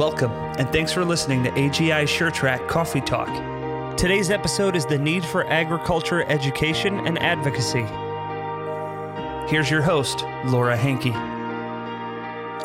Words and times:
Welcome, 0.00 0.32
and 0.32 0.66
thanks 0.72 0.94
for 0.94 1.04
listening 1.04 1.44
to 1.44 1.50
AGI 1.50 2.04
SureTrack 2.04 2.66
Coffee 2.68 3.02
Talk. 3.02 3.28
Today's 3.98 4.30
episode 4.30 4.74
is 4.74 4.86
the 4.86 4.96
need 4.96 5.22
for 5.22 5.46
agriculture 5.48 6.22
education 6.22 7.06
and 7.06 7.18
advocacy. 7.18 7.82
Here's 9.50 9.70
your 9.70 9.82
host, 9.82 10.24
Laura 10.46 10.74
Hankey. 10.74 11.12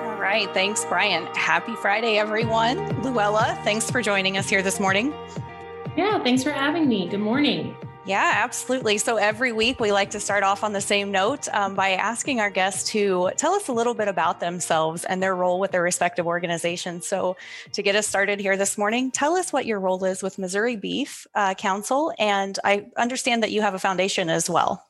All 0.02 0.16
right. 0.16 0.50
Thanks, 0.54 0.86
Brian. 0.86 1.25
Happy 1.36 1.75
Friday, 1.75 2.18
everyone. 2.18 3.02
Luella, 3.02 3.59
thanks 3.65 3.91
for 3.91 4.02
joining 4.02 4.38
us 4.38 4.47
here 4.47 4.61
this 4.61 4.79
morning. 4.79 5.13
Yeah, 5.97 6.23
thanks 6.23 6.41
for 6.41 6.52
having 6.52 6.88
me. 6.88 7.09
Good 7.09 7.20
morning. 7.20 7.75
Yeah, 8.05 8.33
absolutely. 8.35 8.99
So 8.99 9.15
every 9.15 9.51
week 9.51 9.79
we 9.79 9.91
like 9.91 10.11
to 10.11 10.19
start 10.19 10.43
off 10.43 10.63
on 10.63 10.73
the 10.73 10.81
same 10.81 11.11
note 11.11 11.47
um, 11.51 11.73
by 11.73 11.93
asking 11.93 12.39
our 12.39 12.51
guests 12.51 12.91
to 12.91 13.31
tell 13.35 13.54
us 13.54 13.67
a 13.67 13.73
little 13.73 13.95
bit 13.95 14.07
about 14.07 14.39
themselves 14.39 15.05
and 15.05 15.23
their 15.23 15.36
role 15.36 15.59
with 15.59 15.71
their 15.71 15.82
respective 15.82 16.27
organizations. 16.27 17.07
So 17.07 17.36
to 17.73 17.82
get 17.82 17.96
us 17.96 18.07
started 18.07 18.39
here 18.39 18.57
this 18.57 18.77
morning, 18.77 19.10
tell 19.10 19.36
us 19.36 19.51
what 19.51 19.65
your 19.65 19.79
role 19.79 20.05
is 20.05 20.21
with 20.21 20.37
Missouri 20.37 20.75
Beef 20.75 21.25
uh, 21.33 21.55
Council. 21.55 22.13
And 22.19 22.60
I 22.63 22.86
understand 22.96 23.41
that 23.41 23.51
you 23.51 23.61
have 23.61 23.73
a 23.73 23.79
foundation 23.79 24.29
as 24.29 24.47
well. 24.51 24.85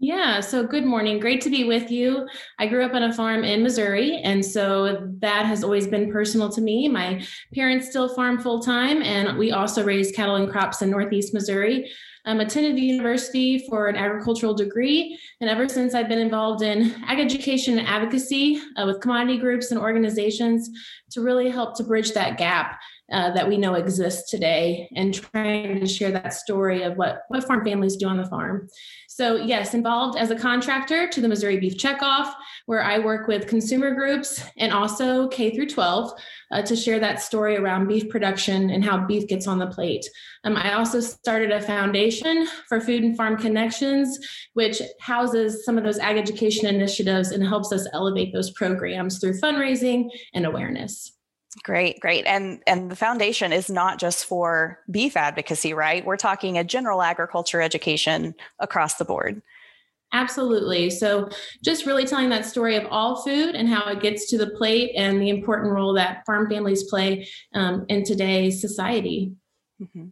Yeah, 0.00 0.38
so 0.38 0.64
good 0.64 0.84
morning. 0.84 1.18
Great 1.18 1.40
to 1.40 1.50
be 1.50 1.64
with 1.64 1.90
you. 1.90 2.28
I 2.60 2.68
grew 2.68 2.84
up 2.84 2.94
on 2.94 3.02
a 3.02 3.12
farm 3.12 3.42
in 3.42 3.64
Missouri, 3.64 4.20
and 4.22 4.44
so 4.44 5.08
that 5.18 5.44
has 5.44 5.64
always 5.64 5.88
been 5.88 6.12
personal 6.12 6.48
to 6.50 6.60
me. 6.60 6.86
My 6.86 7.24
parents 7.52 7.88
still 7.88 8.14
farm 8.14 8.38
full 8.38 8.60
time, 8.60 9.02
and 9.02 9.36
we 9.36 9.50
also 9.50 9.82
raise 9.82 10.12
cattle 10.12 10.36
and 10.36 10.48
crops 10.48 10.82
in 10.82 10.90
Northeast 10.90 11.34
Missouri 11.34 11.90
I 12.28 12.32
um, 12.32 12.40
attended 12.40 12.76
the 12.76 12.82
university 12.82 13.66
for 13.70 13.86
an 13.86 13.96
agricultural 13.96 14.52
degree. 14.52 15.18
And 15.40 15.48
ever 15.48 15.66
since 15.66 15.94
I've 15.94 16.10
been 16.10 16.18
involved 16.18 16.62
in 16.62 16.94
ag 17.06 17.20
education 17.20 17.78
and 17.78 17.88
advocacy 17.88 18.60
uh, 18.76 18.84
with 18.84 19.00
commodity 19.00 19.38
groups 19.38 19.70
and 19.70 19.80
organizations 19.80 20.68
to 21.12 21.22
really 21.22 21.48
help 21.48 21.74
to 21.78 21.84
bridge 21.84 22.12
that 22.12 22.36
gap 22.36 22.80
uh, 23.12 23.30
that 23.32 23.48
we 23.48 23.56
know 23.56 23.74
exists 23.74 24.30
today 24.30 24.88
and 24.94 25.14
trying 25.14 25.80
to 25.80 25.86
share 25.86 26.10
that 26.10 26.34
story 26.34 26.82
of 26.82 26.96
what, 26.96 27.22
what 27.28 27.44
farm 27.44 27.64
families 27.64 27.96
do 27.96 28.06
on 28.06 28.16
the 28.16 28.26
farm. 28.26 28.68
So, 29.08 29.36
yes, 29.36 29.74
involved 29.74 30.18
as 30.18 30.30
a 30.30 30.36
contractor 30.36 31.08
to 31.08 31.20
the 31.20 31.28
Missouri 31.28 31.58
Beef 31.58 31.76
Checkoff, 31.76 32.32
where 32.66 32.82
I 32.82 32.98
work 32.98 33.26
with 33.26 33.46
consumer 33.46 33.94
groups 33.94 34.44
and 34.58 34.72
also 34.72 35.28
K 35.28 35.54
through 35.54 35.68
12 35.68 36.12
uh, 36.52 36.62
to 36.62 36.76
share 36.76 36.98
that 37.00 37.20
story 37.20 37.56
around 37.56 37.88
beef 37.88 38.08
production 38.08 38.70
and 38.70 38.84
how 38.84 39.06
beef 39.06 39.26
gets 39.26 39.46
on 39.46 39.58
the 39.58 39.66
plate. 39.66 40.06
Um, 40.44 40.56
I 40.56 40.74
also 40.74 41.00
started 41.00 41.50
a 41.50 41.60
foundation 41.60 42.46
for 42.68 42.80
Food 42.80 43.02
and 43.02 43.16
Farm 43.16 43.36
Connections, 43.36 44.18
which 44.54 44.80
houses 45.00 45.64
some 45.64 45.78
of 45.78 45.84
those 45.84 45.98
ag 45.98 46.16
education 46.16 46.66
initiatives 46.66 47.30
and 47.30 47.44
helps 47.44 47.72
us 47.72 47.88
elevate 47.92 48.32
those 48.32 48.50
programs 48.52 49.18
through 49.18 49.40
fundraising 49.40 50.08
and 50.34 50.46
awareness. 50.46 51.17
Great, 51.62 52.00
great. 52.00 52.26
And 52.26 52.62
and 52.66 52.90
the 52.90 52.96
foundation 52.96 53.52
is 53.52 53.70
not 53.70 53.98
just 53.98 54.24
for 54.26 54.80
beef 54.90 55.16
advocacy, 55.16 55.74
right? 55.74 56.04
We're 56.04 56.16
talking 56.16 56.58
a 56.58 56.64
general 56.64 57.02
agriculture 57.02 57.60
education 57.60 58.34
across 58.58 58.94
the 58.94 59.04
board. 59.04 59.42
Absolutely. 60.12 60.88
So, 60.88 61.28
just 61.62 61.84
really 61.84 62.06
telling 62.06 62.30
that 62.30 62.46
story 62.46 62.76
of 62.76 62.86
all 62.90 63.22
food 63.22 63.54
and 63.54 63.68
how 63.68 63.90
it 63.90 64.00
gets 64.00 64.30
to 64.30 64.38
the 64.38 64.50
plate 64.50 64.92
and 64.96 65.20
the 65.20 65.28
important 65.28 65.72
role 65.72 65.92
that 65.94 66.22
farm 66.24 66.48
families 66.48 66.84
play 66.84 67.28
um, 67.54 67.84
in 67.88 68.04
today's 68.04 68.60
society. 68.60 69.32
Mm-hmm. 69.80 70.08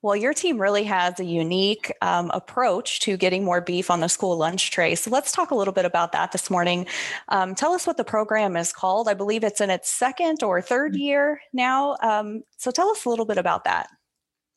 Well, 0.00 0.14
your 0.14 0.32
team 0.32 0.60
really 0.60 0.84
has 0.84 1.18
a 1.18 1.24
unique 1.24 1.92
um, 2.02 2.30
approach 2.32 3.00
to 3.00 3.16
getting 3.16 3.44
more 3.44 3.60
beef 3.60 3.90
on 3.90 3.98
the 3.98 4.08
school 4.08 4.36
lunch 4.36 4.70
tray. 4.70 4.94
So 4.94 5.10
let's 5.10 5.32
talk 5.32 5.50
a 5.50 5.56
little 5.56 5.74
bit 5.74 5.84
about 5.84 6.12
that 6.12 6.30
this 6.30 6.50
morning. 6.50 6.86
Um, 7.28 7.56
tell 7.56 7.72
us 7.72 7.84
what 7.84 7.96
the 7.96 8.04
program 8.04 8.56
is 8.56 8.72
called. 8.72 9.08
I 9.08 9.14
believe 9.14 9.42
it's 9.42 9.60
in 9.60 9.70
its 9.70 9.90
second 9.90 10.44
or 10.44 10.62
third 10.62 10.94
mm. 10.94 10.98
year 10.98 11.40
now. 11.52 11.96
Um, 12.00 12.44
so 12.58 12.70
tell 12.70 12.88
us 12.90 13.06
a 13.06 13.10
little 13.10 13.24
bit 13.24 13.38
about 13.38 13.64
that. 13.64 13.88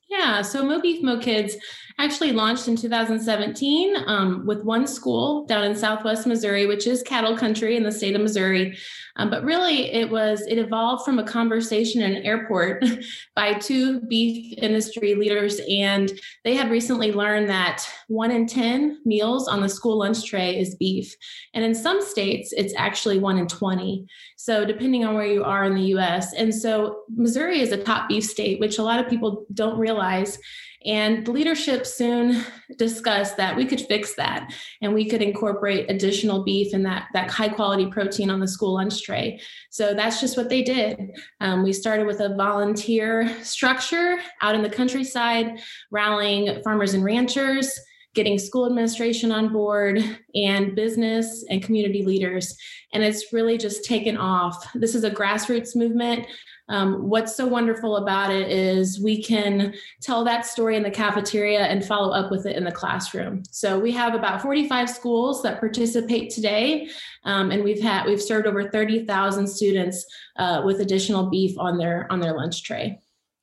Yeah, 0.08 0.42
so 0.42 0.62
Mo 0.62 0.78
Beef 0.78 1.02
Mo 1.02 1.18
Kids 1.18 1.56
actually 1.98 2.32
launched 2.32 2.68
in 2.68 2.76
2017 2.76 3.96
um, 4.06 4.44
with 4.44 4.62
one 4.62 4.86
school 4.86 5.46
down 5.46 5.64
in 5.64 5.74
Southwest 5.74 6.26
Missouri, 6.26 6.66
which 6.66 6.86
is 6.86 7.02
cattle 7.02 7.34
country 7.34 7.76
in 7.76 7.82
the 7.82 7.90
state 7.90 8.14
of 8.14 8.20
Missouri. 8.20 8.76
Um, 9.16 9.30
but 9.30 9.44
really, 9.44 9.92
it 9.92 10.10
was 10.10 10.42
it 10.42 10.58
evolved 10.58 11.04
from 11.04 11.18
a 11.18 11.24
conversation 11.24 12.02
in 12.02 12.16
an 12.16 12.22
airport 12.22 12.84
by 13.36 13.54
two 13.54 14.00
beef 14.02 14.54
industry 14.58 15.14
leaders, 15.14 15.60
and 15.68 16.12
they 16.44 16.54
had 16.54 16.70
recently 16.70 17.12
learned 17.12 17.48
that 17.48 17.86
one 18.08 18.30
in 18.30 18.46
ten 18.46 19.00
meals 19.04 19.48
on 19.48 19.60
the 19.60 19.68
school 19.68 19.98
lunch 19.98 20.24
tray 20.24 20.58
is 20.58 20.74
beef, 20.76 21.14
and 21.54 21.64
in 21.64 21.74
some 21.74 22.02
states, 22.02 22.52
it's 22.56 22.74
actually 22.76 23.18
one 23.18 23.38
in 23.38 23.46
twenty. 23.46 24.06
So 24.36 24.64
depending 24.64 25.04
on 25.04 25.14
where 25.14 25.26
you 25.26 25.44
are 25.44 25.64
in 25.64 25.74
the 25.74 25.82
U.S., 25.82 26.32
and 26.34 26.54
so 26.54 27.02
Missouri 27.14 27.60
is 27.60 27.72
a 27.72 27.82
top 27.82 28.08
beef 28.08 28.24
state, 28.24 28.60
which 28.60 28.78
a 28.78 28.82
lot 28.82 28.98
of 28.98 29.08
people 29.08 29.44
don't 29.52 29.78
realize. 29.78 30.38
And 30.84 31.26
leadership 31.28 31.86
soon 31.86 32.44
discussed 32.76 33.36
that 33.36 33.56
we 33.56 33.64
could 33.64 33.80
fix 33.80 34.14
that 34.16 34.52
and 34.80 34.92
we 34.94 35.08
could 35.08 35.22
incorporate 35.22 35.90
additional 35.90 36.42
beef 36.42 36.72
and 36.72 36.84
that, 36.86 37.08
that 37.12 37.30
high 37.30 37.48
quality 37.48 37.86
protein 37.86 38.30
on 38.30 38.40
the 38.40 38.48
school 38.48 38.74
lunch 38.74 39.02
tray. 39.02 39.40
So 39.70 39.94
that's 39.94 40.20
just 40.20 40.36
what 40.36 40.48
they 40.48 40.62
did. 40.62 41.10
Um, 41.40 41.62
we 41.62 41.72
started 41.72 42.06
with 42.06 42.20
a 42.20 42.34
volunteer 42.34 43.32
structure 43.42 44.18
out 44.40 44.54
in 44.54 44.62
the 44.62 44.70
countryside, 44.70 45.60
rallying 45.90 46.62
farmers 46.62 46.94
and 46.94 47.04
ranchers 47.04 47.78
getting 48.14 48.38
school 48.38 48.66
administration 48.66 49.32
on 49.32 49.52
board 49.52 50.02
and 50.34 50.74
business 50.74 51.44
and 51.48 51.62
community 51.62 52.04
leaders. 52.04 52.56
And 52.92 53.02
it's 53.02 53.32
really 53.32 53.56
just 53.56 53.84
taken 53.84 54.16
off. 54.16 54.70
This 54.74 54.94
is 54.94 55.04
a 55.04 55.10
grassroots 55.10 55.74
movement. 55.74 56.26
Um, 56.72 57.08
what's 57.08 57.36
so 57.36 57.46
wonderful 57.46 57.98
about 57.98 58.32
it 58.32 58.50
is 58.50 58.98
we 58.98 59.22
can 59.22 59.74
tell 60.00 60.24
that 60.24 60.46
story 60.46 60.74
in 60.74 60.82
the 60.82 60.90
cafeteria 60.90 61.60
and 61.66 61.84
follow 61.84 62.14
up 62.14 62.30
with 62.30 62.46
it 62.46 62.56
in 62.56 62.64
the 62.64 62.72
classroom. 62.72 63.42
So 63.50 63.78
we 63.78 63.92
have 63.92 64.14
about 64.14 64.40
45 64.40 64.88
schools 64.88 65.42
that 65.42 65.60
participate 65.60 66.30
today, 66.30 66.88
um, 67.24 67.50
and 67.50 67.62
we've 67.62 67.82
had 67.82 68.06
we've 68.06 68.22
served 68.22 68.46
over 68.46 68.70
30,000 68.70 69.46
students 69.46 70.06
uh, 70.36 70.62
with 70.64 70.80
additional 70.80 71.28
beef 71.28 71.58
on 71.58 71.76
their 71.76 72.10
on 72.10 72.20
their 72.20 72.32
lunch 72.32 72.62
tray. 72.62 72.98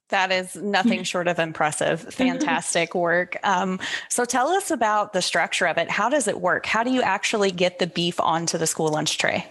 That 0.09 0.31
is 0.31 0.55
nothing 0.55 1.03
short 1.03 1.27
of 1.27 1.37
impressive. 1.37 2.01
Fantastic 2.13 2.95
work. 2.95 3.37
Um, 3.43 3.79
so 4.09 4.25
tell 4.25 4.47
us 4.47 4.71
about 4.71 5.13
the 5.13 5.21
structure 5.21 5.67
of 5.67 5.77
it. 5.77 5.91
How 5.91 6.09
does 6.09 6.27
it 6.27 6.41
work? 6.41 6.65
How 6.65 6.83
do 6.83 6.89
you 6.89 7.03
actually 7.03 7.51
get 7.51 7.77
the 7.77 7.85
beef 7.85 8.19
onto 8.19 8.57
the 8.57 8.65
school 8.65 8.89
lunch 8.89 9.19
tray? 9.19 9.45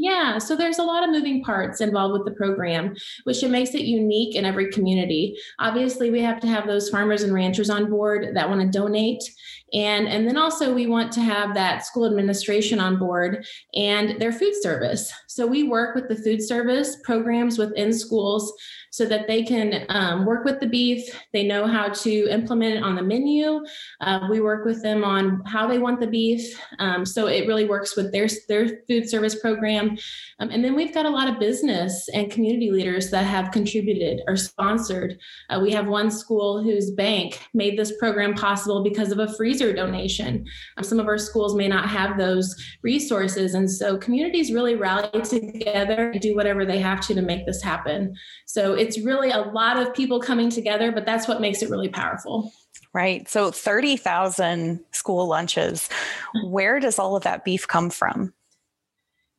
Yeah, 0.00 0.38
so 0.38 0.54
there's 0.54 0.78
a 0.78 0.84
lot 0.84 1.02
of 1.02 1.10
moving 1.10 1.42
parts 1.42 1.80
involved 1.80 2.12
with 2.12 2.24
the 2.24 2.38
program, 2.38 2.94
which 3.24 3.42
it 3.42 3.50
makes 3.50 3.74
it 3.74 3.82
unique 3.82 4.36
in 4.36 4.44
every 4.44 4.70
community. 4.70 5.36
Obviously, 5.58 6.10
we 6.10 6.20
have 6.22 6.38
to 6.40 6.46
have 6.46 6.68
those 6.68 6.88
farmers 6.88 7.24
and 7.24 7.34
ranchers 7.34 7.68
on 7.68 7.90
board 7.90 8.28
that 8.34 8.48
want 8.48 8.60
to 8.60 8.68
donate. 8.68 9.24
And, 9.72 10.08
and 10.08 10.26
then 10.26 10.36
also 10.36 10.72
we 10.72 10.86
want 10.86 11.12
to 11.12 11.20
have 11.20 11.54
that 11.54 11.84
school 11.84 12.06
administration 12.06 12.80
on 12.80 12.98
board 12.98 13.46
and 13.74 14.20
their 14.20 14.32
food 14.32 14.54
service. 14.60 15.12
So 15.26 15.46
we 15.46 15.64
work 15.64 15.94
with 15.94 16.08
the 16.08 16.16
food 16.16 16.42
service 16.42 16.96
programs 17.04 17.58
within 17.58 17.92
schools 17.92 18.52
so 18.90 19.04
that 19.04 19.26
they 19.26 19.42
can 19.42 19.84
um, 19.90 20.24
work 20.24 20.44
with 20.44 20.60
the 20.60 20.66
beef. 20.66 21.04
They 21.32 21.46
know 21.46 21.66
how 21.66 21.88
to 21.88 22.28
implement 22.30 22.76
it 22.76 22.82
on 22.82 22.96
the 22.96 23.02
menu. 23.02 23.64
Uh, 24.00 24.26
we 24.30 24.40
work 24.40 24.64
with 24.64 24.82
them 24.82 25.04
on 25.04 25.42
how 25.44 25.66
they 25.66 25.78
want 25.78 26.00
the 26.00 26.06
beef. 26.06 26.58
Um, 26.78 27.04
so 27.04 27.26
it 27.26 27.46
really 27.46 27.66
works 27.66 27.96
with 27.96 28.12
their, 28.12 28.28
their 28.48 28.80
food 28.88 29.08
service 29.08 29.38
program. 29.40 29.98
Um, 30.40 30.50
and 30.50 30.64
then 30.64 30.74
we've 30.74 30.94
got 30.94 31.06
a 31.06 31.10
lot 31.10 31.28
of 31.28 31.38
business 31.38 32.08
and 32.14 32.30
community 32.30 32.70
leaders 32.70 33.10
that 33.10 33.24
have 33.24 33.50
contributed 33.50 34.22
or 34.26 34.36
sponsored. 34.36 35.18
Uh, 35.50 35.60
we 35.62 35.70
have 35.72 35.86
one 35.86 36.10
school 36.10 36.62
whose 36.62 36.90
bank 36.90 37.46
made 37.52 37.78
this 37.78 37.96
program 37.98 38.34
possible 38.34 38.82
because 38.82 39.12
of 39.12 39.18
a 39.18 39.28
freezer 39.58 39.74
donation. 39.74 40.46
Um, 40.76 40.84
some 40.84 41.00
of 41.00 41.06
our 41.06 41.18
schools 41.18 41.54
may 41.54 41.68
not 41.68 41.88
have 41.88 42.16
those 42.16 42.54
resources. 42.82 43.54
And 43.54 43.70
so 43.70 43.96
communities 43.98 44.52
really 44.52 44.76
rally 44.76 45.20
together 45.22 46.10
and 46.10 46.20
do 46.20 46.34
whatever 46.34 46.64
they 46.64 46.78
have 46.78 47.00
to 47.02 47.14
to 47.14 47.22
make 47.22 47.46
this 47.46 47.62
happen. 47.62 48.14
So 48.46 48.74
it's 48.74 49.00
really 49.00 49.30
a 49.30 49.40
lot 49.40 49.78
of 49.78 49.94
people 49.94 50.20
coming 50.20 50.50
together, 50.50 50.92
but 50.92 51.04
that's 51.04 51.26
what 51.26 51.40
makes 51.40 51.62
it 51.62 51.70
really 51.70 51.88
powerful. 51.88 52.52
Right. 52.94 53.28
So 53.28 53.50
30,000 53.50 54.80
school 54.92 55.26
lunches. 55.26 55.88
Where 56.44 56.80
does 56.80 56.98
all 56.98 57.16
of 57.16 57.24
that 57.24 57.44
beef 57.44 57.66
come 57.66 57.90
from? 57.90 58.32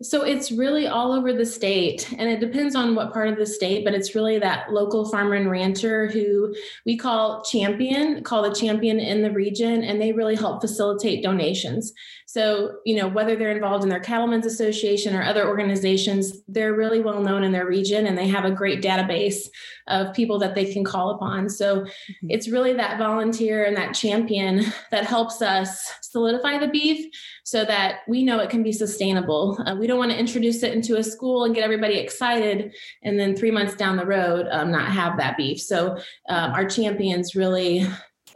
So 0.02 0.24
it's 0.24 0.50
really 0.50 0.88
all 0.88 1.12
over 1.12 1.34
the 1.34 1.46
state, 1.46 2.14
and 2.18 2.30
it 2.30 2.40
depends 2.40 2.74
on 2.74 2.96
what 2.96 3.12
part 3.12 3.28
of 3.28 3.38
the 3.38 3.46
state, 3.46 3.84
but 3.84 3.94
it's 3.94 4.16
really 4.16 4.40
that 4.40 4.72
local 4.72 5.10
farmer 5.10 5.36
and 5.36 5.52
rancher 5.52 6.08
who 6.08 6.56
we 6.86 6.96
call 6.96 7.44
champion, 7.44 8.24
call 8.24 8.42
the 8.42 8.56
champion 8.56 9.02
in 9.02 9.22
the 9.22 9.32
region, 9.32 9.84
and 9.84 10.02
they 10.02 10.14
really 10.14 10.36
help 10.36 10.62
facilitate 10.62 11.22
donations. 11.22 11.92
So, 12.30 12.78
you 12.86 12.96
know, 12.96 13.08
whether 13.08 13.36
they're 13.36 13.50
involved 13.50 13.84
in 13.84 13.90
their 13.90 14.00
cattlemen's 14.00 14.46
association 14.46 15.16
or 15.16 15.24
other 15.24 15.48
organizations, 15.48 16.44
they're 16.48 16.76
really 16.76 17.02
well 17.02 17.24
known 17.24 17.44
in 17.44 17.52
their 17.52 17.66
region 17.66 18.06
and 18.06 18.16
they 18.16 18.28
have 18.28 18.46
a 18.46 18.52
great 18.52 18.84
database 18.84 19.48
of 19.88 20.14
people 20.14 20.38
that 20.38 20.54
they 20.54 20.72
can 20.72 20.84
call 20.84 21.10
upon. 21.10 21.50
So 21.50 21.78
mm-hmm. 21.78 22.28
it's 22.30 22.48
really 22.48 22.74
that 22.74 23.00
volunteer 23.00 23.66
and 23.66 23.76
that 23.78 23.96
champion 23.96 24.64
that 24.92 25.08
helps 25.08 25.42
us 25.42 25.92
solidify 26.02 26.60
the 26.60 26.68
beef 26.68 27.12
so 27.44 27.66
that 27.66 28.02
we 28.08 28.24
know 28.24 28.38
it 28.38 28.52
can 28.52 28.62
be 28.62 28.74
sustainable. 28.74 29.58
Uh, 29.66 29.76
we 29.76 29.88
don't 29.90 30.00
want 30.00 30.12
to 30.12 30.18
introduce 30.18 30.64
it 30.64 30.74
into 30.74 30.98
a 30.98 31.04
school 31.04 31.44
and 31.44 31.54
get 31.54 31.66
everybody 31.66 31.96
excited, 31.96 32.74
and 33.04 33.20
then 33.20 33.36
three 33.36 33.52
months 33.52 33.76
down 33.76 33.98
the 33.98 34.06
road, 34.06 34.48
um, 34.52 34.72
not 34.72 34.90
have 34.90 35.18
that 35.18 35.36
beef. 35.36 35.60
So 35.60 35.98
um, 36.30 36.52
our 36.54 36.66
champions 36.66 37.36
really 37.36 37.86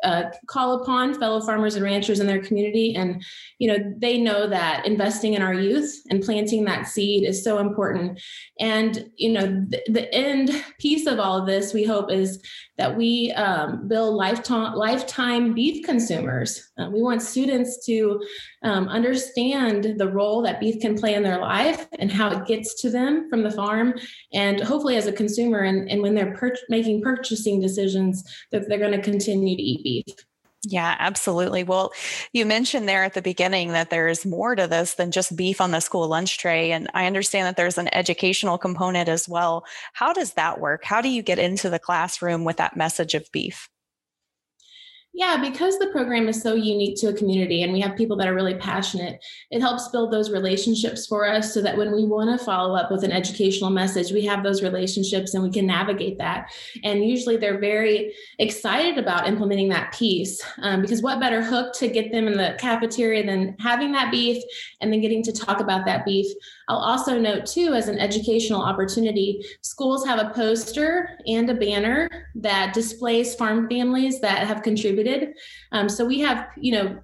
uh, 0.04 0.30
call 0.48 0.82
upon 0.82 1.20
fellow 1.20 1.42
farmers 1.42 1.76
and 1.76 1.84
ranchers 1.84 2.20
in 2.20 2.28
their 2.28 2.42
community. 2.42 2.96
And 2.96 3.24
you 3.60 3.68
know 3.68 3.78
they 3.98 4.20
know 4.20 4.48
that 4.48 4.86
investing 4.86 5.34
in 5.34 5.42
our 5.42 5.54
youth 5.54 5.94
and 6.10 6.24
planting 6.24 6.66
that 6.66 6.88
seed 6.88 7.28
is 7.28 7.44
so 7.44 7.60
important. 7.60 8.20
And 8.60 9.10
you 9.16 9.32
know 9.32 9.46
the, 9.46 9.82
the 9.88 10.14
end 10.14 10.52
piece 10.80 11.08
of 11.08 11.20
all 11.20 11.40
of 11.40 11.48
this 11.48 11.74
we 11.74 11.84
hope 11.84 12.12
is 12.12 12.42
that 12.78 12.98
we 12.98 13.32
um, 13.34 13.88
build 13.88 14.16
lifetime 14.16 14.76
lifetime 14.76 15.54
beef 15.54 15.86
consumers. 15.86 16.72
Uh, 16.78 16.90
we 16.92 17.02
want 17.02 17.22
students 17.22 17.86
to 17.86 18.22
um, 18.64 18.88
understand 18.90 19.96
the 19.98 20.10
role 20.10 20.42
that 20.42 20.60
beef 20.60 20.82
can 20.82 20.98
play 20.98 21.14
in 21.14 21.24
their 21.24 21.40
life 21.40 21.88
and 22.00 22.12
how 22.12 22.30
it 22.32 22.46
gets 22.46 22.82
to 22.82 22.90
them 22.90 23.30
from 23.30 23.44
the 23.44 23.52
farm. 23.52 23.94
And 24.34 24.60
hopefully 24.60 24.98
as 24.98 25.08
a 25.08 25.12
consumer 25.12 25.60
and, 25.60 25.90
and 25.90 26.02
when 26.02 26.16
they're 26.16 26.34
per- 26.34 26.56
making 26.70 27.02
purchasing 27.02 27.62
decisions 27.62 28.24
that 28.52 28.68
they're 28.68 28.80
going 28.80 28.92
to 28.92 29.02
continue 29.02 29.56
to 29.56 29.62
eat 29.62 29.84
beef 29.84 29.93
yeah, 30.66 30.96
absolutely. 30.98 31.64
Well, 31.66 31.92
you 32.32 32.46
mentioned 32.46 32.88
there 32.88 33.04
at 33.04 33.16
the 33.16 33.22
beginning 33.22 33.74
that 33.74 33.90
there's 33.90 34.26
more 34.26 34.56
to 34.56 34.66
this 34.66 34.94
than 34.94 35.12
just 35.12 35.36
beef 35.36 35.60
on 35.60 35.72
the 35.72 35.82
school 35.82 36.08
lunch 36.08 36.38
tray. 36.38 36.72
And 36.72 36.90
I 36.94 37.06
understand 37.06 37.48
that 37.48 37.58
there's 37.58 37.78
an 37.78 37.94
educational 37.94 38.58
component 38.58 39.10
as 39.10 39.28
well. 39.28 39.66
How 39.92 40.14
does 40.14 40.34
that 40.36 40.62
work? 40.62 40.86
How 40.86 41.02
do 41.02 41.10
you 41.10 41.22
get 41.22 41.38
into 41.38 41.70
the 41.70 41.80
classroom 41.80 42.46
with 42.46 42.58
that 42.58 42.78
message 42.78 43.14
of 43.14 43.30
beef? 43.34 43.70
Yeah, 45.16 45.38
because 45.40 45.78
the 45.78 45.92
program 45.92 46.28
is 46.28 46.42
so 46.42 46.56
unique 46.56 47.00
to 47.02 47.10
a 47.10 47.14
community 47.14 47.62
and 47.62 47.72
we 47.72 47.80
have 47.82 47.96
people 47.96 48.18
that 48.18 48.28
are 48.28 48.34
really 48.34 48.56
passionate, 48.56 49.24
it 49.52 49.62
helps 49.62 49.90
build 49.90 50.12
those 50.12 50.32
relationships 50.32 51.06
for 51.06 51.28
us 51.28 51.54
so 51.54 51.62
that 51.62 51.78
when 51.78 51.94
we 51.94 52.04
want 52.04 52.38
to 52.38 52.44
follow 52.44 52.76
up 52.76 52.90
with 52.90 53.04
an 53.04 53.12
educational 53.12 53.70
message, 53.70 54.12
we 54.12 54.26
have 54.26 54.42
those 54.42 54.64
relationships 54.64 55.36
and 55.36 55.44
we 55.44 55.52
can 55.52 55.68
navigate 55.68 56.18
that. 56.18 56.52
And 56.84 57.08
usually 57.08 57.38
they're 57.38 57.60
very 57.60 58.16
excited 58.40 58.98
about 58.98 59.28
implementing 59.28 59.70
that 59.70 59.94
piece 59.94 60.42
um, 60.64 60.82
because 60.82 61.04
what 61.04 61.20
better 61.20 61.44
hook 61.44 61.76
to 61.76 61.88
get 61.88 62.12
them 62.12 62.26
in 62.26 62.34
the 62.34 62.56
cafeteria 62.58 63.24
than 63.24 63.56
having 63.60 63.92
that 63.92 64.10
beef 64.10 64.42
and 64.82 64.92
then 64.92 65.02
getting 65.02 65.22
to 65.26 65.32
talk 65.32 65.60
about 65.60 65.86
that 65.86 66.06
beef. 66.06 66.26
I'll 66.68 66.78
also 66.78 67.20
note, 67.20 67.46
too, 67.46 67.74
as 67.74 67.88
an 67.88 68.00
educational 68.00 68.62
opportunity, 68.62 69.44
schools 69.62 70.06
have 70.06 70.20
a 70.20 70.34
poster 70.34 71.18
and 71.28 71.50
a 71.50 71.54
banner 71.54 72.10
that 72.36 72.74
displays 72.74 73.36
farm 73.36 73.68
families 73.70 74.22
that 74.22 74.48
have 74.48 74.64
contributed. 74.64 75.34
Um, 75.72 75.90
so 75.90 76.06
we 76.06 76.20
have, 76.22 76.48
you 76.58 76.74
know, 76.74 77.00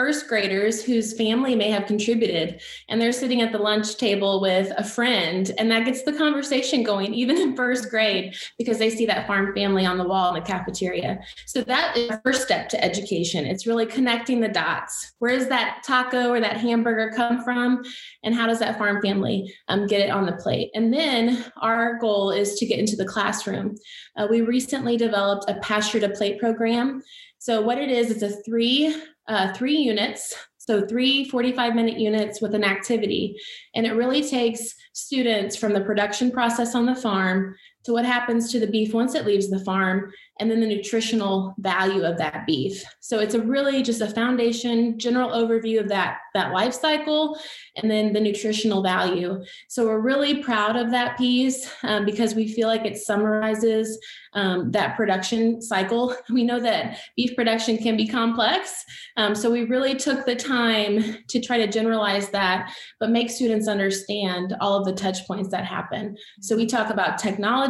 first 0.00 0.28
graders 0.28 0.82
whose 0.82 1.14
family 1.14 1.54
may 1.54 1.70
have 1.70 1.84
contributed 1.84 2.58
and 2.88 2.98
they're 2.98 3.12
sitting 3.12 3.42
at 3.42 3.52
the 3.52 3.58
lunch 3.58 3.98
table 3.98 4.40
with 4.40 4.72
a 4.78 4.82
friend 4.82 5.52
and 5.58 5.70
that 5.70 5.84
gets 5.84 6.04
the 6.04 6.12
conversation 6.14 6.82
going 6.82 7.12
even 7.12 7.36
in 7.36 7.54
first 7.54 7.90
grade 7.90 8.34
because 8.56 8.78
they 8.78 8.88
see 8.88 9.04
that 9.04 9.26
farm 9.26 9.54
family 9.54 9.84
on 9.84 9.98
the 9.98 10.08
wall 10.08 10.34
in 10.34 10.42
the 10.42 10.46
cafeteria. 10.46 11.20
So 11.44 11.60
that 11.64 11.98
is 11.98 12.08
the 12.08 12.20
first 12.24 12.40
step 12.40 12.70
to 12.70 12.82
education. 12.82 13.44
It's 13.44 13.66
really 13.66 13.84
connecting 13.84 14.40
the 14.40 14.48
dots. 14.48 15.12
Where 15.18 15.36
does 15.36 15.48
that 15.48 15.82
taco 15.84 16.30
or 16.30 16.40
that 16.40 16.56
hamburger 16.56 17.12
come 17.14 17.44
from 17.44 17.84
and 18.24 18.34
how 18.34 18.46
does 18.46 18.60
that 18.60 18.78
farm 18.78 19.02
family 19.02 19.54
um, 19.68 19.86
get 19.86 20.00
it 20.00 20.08
on 20.08 20.24
the 20.24 20.32
plate? 20.32 20.70
And 20.72 20.94
then 20.94 21.44
our 21.60 21.98
goal 21.98 22.30
is 22.30 22.54
to 22.54 22.64
get 22.64 22.78
into 22.78 22.96
the 22.96 23.04
classroom. 23.04 23.74
Uh, 24.16 24.28
we 24.30 24.40
recently 24.40 24.96
developed 24.96 25.44
a 25.50 25.60
pasture 25.60 26.00
to 26.00 26.08
plate 26.08 26.38
program. 26.38 27.02
So 27.36 27.60
what 27.62 27.76
it 27.78 27.90
is, 27.90 28.10
it's 28.10 28.22
a 28.22 28.42
three 28.42 28.94
uh, 29.30 29.52
three 29.52 29.76
units, 29.76 30.34
so 30.58 30.84
three 30.84 31.24
45 31.28 31.74
minute 31.74 31.98
units 31.98 32.42
with 32.42 32.54
an 32.54 32.64
activity. 32.64 33.36
And 33.74 33.86
it 33.86 33.92
really 33.92 34.28
takes 34.28 34.74
students 34.92 35.56
from 35.56 35.72
the 35.72 35.80
production 35.80 36.32
process 36.32 36.74
on 36.74 36.84
the 36.84 36.96
farm 36.96 37.54
to 37.84 37.92
what 37.92 38.04
happens 38.04 38.50
to 38.52 38.60
the 38.60 38.66
beef 38.66 38.92
once 38.92 39.14
it 39.14 39.26
leaves 39.26 39.48
the 39.48 39.64
farm 39.64 40.12
and 40.38 40.50
then 40.50 40.60
the 40.60 40.66
nutritional 40.66 41.54
value 41.58 42.02
of 42.02 42.16
that 42.16 42.46
beef. 42.46 42.82
So 43.00 43.18
it's 43.18 43.34
a 43.34 43.40
really 43.40 43.82
just 43.82 44.00
a 44.00 44.08
foundation, 44.08 44.98
general 44.98 45.30
overview 45.30 45.80
of 45.80 45.88
that 45.88 46.18
that 46.32 46.52
life 46.52 46.72
cycle, 46.72 47.38
and 47.76 47.90
then 47.90 48.12
the 48.12 48.20
nutritional 48.20 48.82
value. 48.82 49.42
So 49.68 49.86
we're 49.86 50.00
really 50.00 50.42
proud 50.42 50.76
of 50.76 50.90
that 50.92 51.18
piece 51.18 51.68
um, 51.82 52.04
because 52.04 52.34
we 52.34 52.46
feel 52.46 52.68
like 52.68 52.86
it 52.86 52.96
summarizes 52.96 53.98
um, 54.34 54.70
that 54.70 54.96
production 54.96 55.60
cycle. 55.60 56.16
We 56.30 56.44
know 56.44 56.60
that 56.60 57.00
beef 57.16 57.34
production 57.34 57.76
can 57.76 57.96
be 57.96 58.06
complex, 58.06 58.84
um, 59.16 59.34
so 59.34 59.50
we 59.50 59.64
really 59.64 59.94
took 59.94 60.24
the 60.24 60.36
time 60.36 61.18
to 61.28 61.40
try 61.40 61.58
to 61.58 61.66
generalize 61.66 62.30
that, 62.30 62.72
but 63.00 63.10
make 63.10 63.30
students 63.30 63.68
understand 63.68 64.56
all 64.60 64.78
of 64.78 64.86
the 64.86 64.92
touch 64.92 65.26
points 65.26 65.50
that 65.50 65.66
happen. 65.66 66.16
So 66.40 66.56
we 66.56 66.66
talk 66.66 66.90
about 66.90 67.18
technology, 67.18 67.69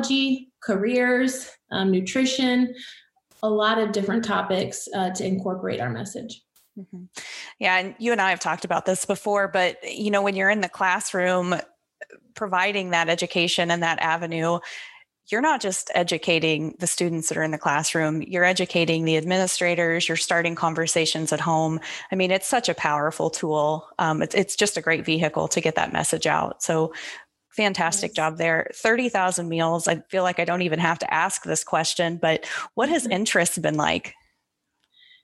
careers, 0.63 1.51
um, 1.71 1.91
nutrition, 1.91 2.75
a 3.43 3.49
lot 3.49 3.79
of 3.79 3.93
different 3.93 4.25
topics 4.25 4.89
uh, 4.95 5.11
to 5.11 5.27
incorporate 5.27 5.81
our 5.81 5.91
message. 5.91 6.43
Mm-hmm. 6.79 7.05
Yeah, 7.59 7.79
and 7.79 7.95
you 7.99 8.13
and 8.13 8.21
I 8.21 8.31
have 8.31 8.41
talked 8.41 8.65
about 8.65 8.87
this 8.87 9.05
before, 9.05 9.49
but 9.49 9.77
you 9.83 10.11
know, 10.11 10.23
when 10.23 10.37
you're 10.37 10.51
in 10.51 10.61
the 10.61 10.69
classroom 10.69 11.55
providing 12.35 12.91
that 12.91 13.09
education 13.09 13.71
and 13.71 13.83
that 13.83 13.99
avenue, 14.01 14.61
you're 15.31 15.41
not 15.41 15.61
just 15.61 15.91
educating 15.95 16.75
the 16.79 16.87
students 16.87 17.29
that 17.29 17.39
are 17.39 17.43
in 17.43 17.51
the 17.51 17.59
classroom, 17.59 18.23
you're 18.23 18.45
educating 18.45 19.05
the 19.05 19.17
administrators, 19.17 20.09
you're 20.09 20.17
starting 20.17 20.55
conversations 20.55 21.33
at 21.33 21.41
home. 21.41 21.79
I 22.11 22.17
mean, 22.17 22.31
it's 22.31 22.49
such 22.49 22.69
a 22.69 22.75
powerful 22.75 23.31
tool. 23.31 23.87
Um, 23.99 24.23
it's, 24.23 24.35
it's 24.35 24.57
just 24.57 24.77
a 24.77 24.81
great 24.81 25.05
vehicle 25.05 25.49
to 25.49 25.61
get 25.61 25.77
that 25.77 25.93
message 25.93 26.27
out. 26.27 26.63
So 26.63 26.93
Fantastic 27.51 28.15
job 28.15 28.39
there. 28.39 28.71
30,000 28.75 29.49
meals. 29.49 29.89
I 29.89 29.97
feel 30.09 30.23
like 30.23 30.39
I 30.39 30.45
don't 30.45 30.63
even 30.63 30.79
have 30.79 30.99
to 31.01 31.13
ask 31.13 31.43
this 31.43 31.65
question, 31.65 32.17
but 32.17 32.47
what 32.75 32.89
has 32.89 33.05
mm-hmm. 33.05 33.13
interest 33.13 33.61
been 33.61 33.77
like? 33.77 34.15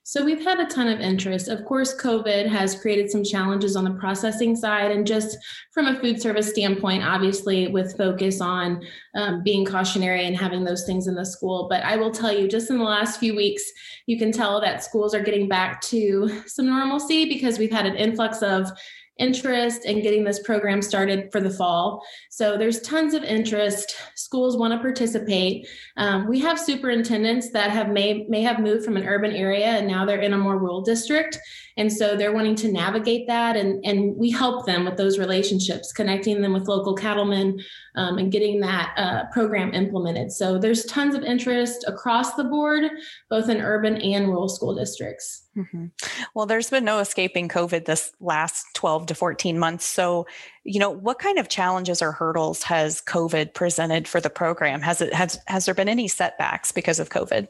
So 0.07 0.23
we've 0.23 0.41
had 0.41 0.61
a 0.61 0.65
ton 0.65 0.87
of 0.87 1.01
interest. 1.01 1.49
Of 1.49 1.65
course, 1.65 1.93
COVID 1.93 2.47
has 2.47 2.79
created 2.79 3.11
some 3.11 3.25
challenges 3.25 3.75
on 3.75 3.83
the 3.83 3.91
processing 3.91 4.55
side, 4.55 4.89
and 4.89 5.05
just 5.05 5.37
from 5.73 5.85
a 5.85 5.99
food 5.99 6.21
service 6.21 6.49
standpoint, 6.49 7.03
obviously 7.03 7.67
with 7.67 7.97
focus 7.97 8.39
on 8.39 8.85
um, 9.15 9.43
being 9.43 9.65
cautionary 9.65 10.25
and 10.25 10.33
having 10.33 10.63
those 10.63 10.85
things 10.85 11.07
in 11.07 11.15
the 11.15 11.25
school. 11.25 11.67
But 11.69 11.83
I 11.83 11.97
will 11.97 12.11
tell 12.11 12.31
you, 12.31 12.47
just 12.47 12.69
in 12.69 12.77
the 12.77 12.85
last 12.85 13.19
few 13.19 13.35
weeks, 13.35 13.63
you 14.05 14.17
can 14.17 14.31
tell 14.31 14.61
that 14.61 14.81
schools 14.81 15.13
are 15.13 15.19
getting 15.21 15.49
back 15.49 15.81
to 15.81 16.41
some 16.47 16.67
normalcy 16.67 17.25
because 17.25 17.59
we've 17.59 17.69
had 17.69 17.85
an 17.85 17.97
influx 17.97 18.41
of 18.41 18.71
interest 19.19 19.85
in 19.85 20.01
getting 20.01 20.23
this 20.23 20.39
program 20.39 20.81
started 20.81 21.31
for 21.31 21.39
the 21.39 21.49
fall. 21.49 22.03
So 22.29 22.57
there's 22.57 22.81
tons 22.81 23.13
of 23.13 23.23
interest. 23.23 23.95
Schools 24.15 24.57
want 24.57 24.73
to 24.73 24.79
participate. 24.79 25.67
Um, 25.97 26.27
we 26.27 26.39
have 26.39 26.59
superintendents 26.59 27.51
that 27.51 27.71
have 27.71 27.89
may 27.89 28.25
may 28.29 28.41
have 28.41 28.59
moved 28.59 28.85
from 28.85 28.97
an 28.97 29.07
urban 29.07 29.31
area 29.31 29.67
and 29.67 29.87
now 29.87 30.05
they're 30.05 30.21
in 30.21 30.33
a 30.33 30.37
more 30.37 30.57
rural 30.57 30.81
district. 30.81 31.39
And 31.77 31.93
so 31.93 32.15
they're 32.15 32.33
wanting 32.33 32.55
to 32.55 32.71
navigate 32.71 33.27
that, 33.27 33.55
and, 33.55 33.85
and 33.85 34.15
we 34.17 34.31
help 34.31 34.65
them 34.65 34.85
with 34.85 34.97
those 34.97 35.19
relationships, 35.19 35.93
connecting 35.93 36.41
them 36.41 36.53
with 36.53 36.67
local 36.67 36.95
cattlemen 36.95 37.59
um, 37.95 38.17
and 38.17 38.31
getting 38.31 38.59
that 38.61 38.93
uh, 38.97 39.23
program 39.31 39.73
implemented. 39.73 40.31
So 40.31 40.57
there's 40.57 40.85
tons 40.85 41.15
of 41.15 41.23
interest 41.23 41.85
across 41.87 42.33
the 42.33 42.43
board, 42.43 42.83
both 43.29 43.47
in 43.49 43.61
urban 43.61 43.97
and 43.97 44.27
rural 44.27 44.49
school 44.49 44.75
districts. 44.75 45.47
Mm-hmm. 45.57 45.85
Well, 46.33 46.45
there's 46.45 46.69
been 46.69 46.85
no 46.85 46.99
escaping 46.99 47.49
COVID 47.49 47.85
this 47.85 48.11
last 48.19 48.65
12 48.75 49.07
to 49.07 49.15
14 49.15 49.57
months. 49.57 49.85
So, 49.85 50.27
you 50.63 50.79
know, 50.79 50.91
what 50.91 51.19
kind 51.19 51.39
of 51.39 51.49
challenges 51.49 52.01
or 52.01 52.11
hurdles 52.11 52.63
has 52.63 53.01
COVID 53.01 53.53
presented 53.53 54.07
for 54.07 54.21
the 54.21 54.29
program? 54.29 54.81
Has 54.81 55.01
it 55.01 55.13
has 55.13 55.39
has 55.47 55.65
there 55.65 55.73
been 55.73 55.89
any 55.89 56.07
setbacks 56.07 56.71
because 56.71 56.99
of 56.99 57.09
COVID? 57.09 57.47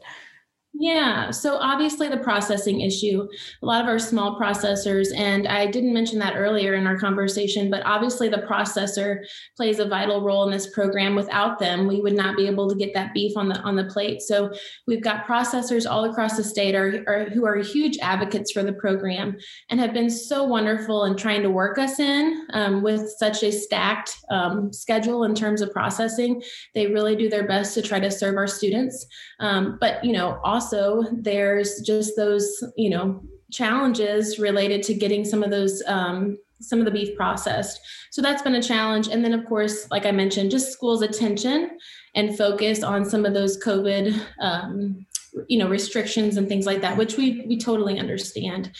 Yeah, 0.74 1.30
so 1.30 1.56
obviously 1.56 2.08
the 2.08 2.18
processing 2.18 2.82
issue, 2.82 3.26
a 3.62 3.66
lot 3.66 3.80
of 3.80 3.88
our 3.88 3.98
small 3.98 4.38
processors, 4.38 5.08
and 5.16 5.48
I 5.48 5.66
didn't 5.66 5.94
mention 5.94 6.18
that 6.20 6.36
earlier 6.36 6.74
in 6.74 6.86
our 6.86 6.96
conversation, 6.98 7.68
but 7.68 7.82
obviously 7.84 8.28
the 8.28 8.46
processor 8.48 9.24
plays 9.56 9.80
a 9.80 9.88
vital 9.88 10.20
role 10.20 10.44
in 10.44 10.52
this 10.52 10.72
program. 10.72 11.16
Without 11.16 11.58
them, 11.58 11.88
we 11.88 12.00
would 12.00 12.12
not 12.12 12.36
be 12.36 12.46
able 12.46 12.68
to 12.68 12.76
get 12.76 12.94
that 12.94 13.12
beef 13.12 13.36
on 13.36 13.48
the 13.48 13.58
on 13.60 13.76
the 13.76 13.86
plate. 13.86 14.20
So 14.22 14.52
we've 14.86 15.02
got 15.02 15.26
processors 15.26 15.90
all 15.90 16.04
across 16.04 16.36
the 16.36 16.44
state 16.44 16.74
are, 16.76 17.02
are 17.08 17.24
who 17.30 17.44
are 17.44 17.56
huge 17.56 17.98
advocates 18.00 18.52
for 18.52 18.62
the 18.62 18.74
program 18.74 19.36
and 19.70 19.80
have 19.80 19.94
been 19.94 20.10
so 20.10 20.44
wonderful 20.44 21.06
in 21.06 21.16
trying 21.16 21.42
to 21.42 21.50
work 21.50 21.78
us 21.78 21.98
in 21.98 22.46
um, 22.52 22.82
with 22.82 23.10
such 23.18 23.42
a 23.42 23.50
stacked 23.50 24.14
um, 24.30 24.72
schedule 24.72 25.24
in 25.24 25.34
terms 25.34 25.60
of 25.60 25.72
processing. 25.72 26.40
They 26.74 26.86
really 26.86 27.16
do 27.16 27.28
their 27.28 27.48
best 27.48 27.74
to 27.74 27.82
try 27.82 27.98
to 27.98 28.10
serve 28.10 28.36
our 28.36 28.46
students, 28.46 29.06
um, 29.40 29.78
but 29.80 30.04
you 30.04 30.12
know 30.12 30.38
also 30.58 31.04
there's 31.12 31.80
just 31.80 32.16
those 32.16 32.64
you 32.76 32.90
know 32.90 33.22
challenges 33.50 34.38
related 34.38 34.82
to 34.82 34.94
getting 34.94 35.24
some 35.24 35.42
of 35.42 35.50
those 35.50 35.82
um, 35.86 36.36
some 36.60 36.80
of 36.80 36.84
the 36.84 36.90
beef 36.90 37.16
processed 37.16 37.80
so 38.10 38.20
that's 38.20 38.42
been 38.42 38.56
a 38.56 38.62
challenge 38.62 39.08
and 39.08 39.24
then 39.24 39.32
of 39.32 39.46
course 39.46 39.88
like 39.90 40.04
i 40.06 40.10
mentioned 40.10 40.50
just 40.50 40.72
schools 40.72 41.02
attention 41.02 41.70
and 42.14 42.36
focus 42.36 42.82
on 42.82 43.04
some 43.04 43.24
of 43.24 43.34
those 43.34 43.62
covid 43.62 44.20
um, 44.40 45.06
you 45.46 45.58
know 45.58 45.68
restrictions 45.68 46.36
and 46.36 46.48
things 46.48 46.66
like 46.66 46.80
that 46.80 46.96
which 46.96 47.16
we 47.16 47.44
we 47.46 47.56
totally 47.56 47.98
understand 47.98 48.72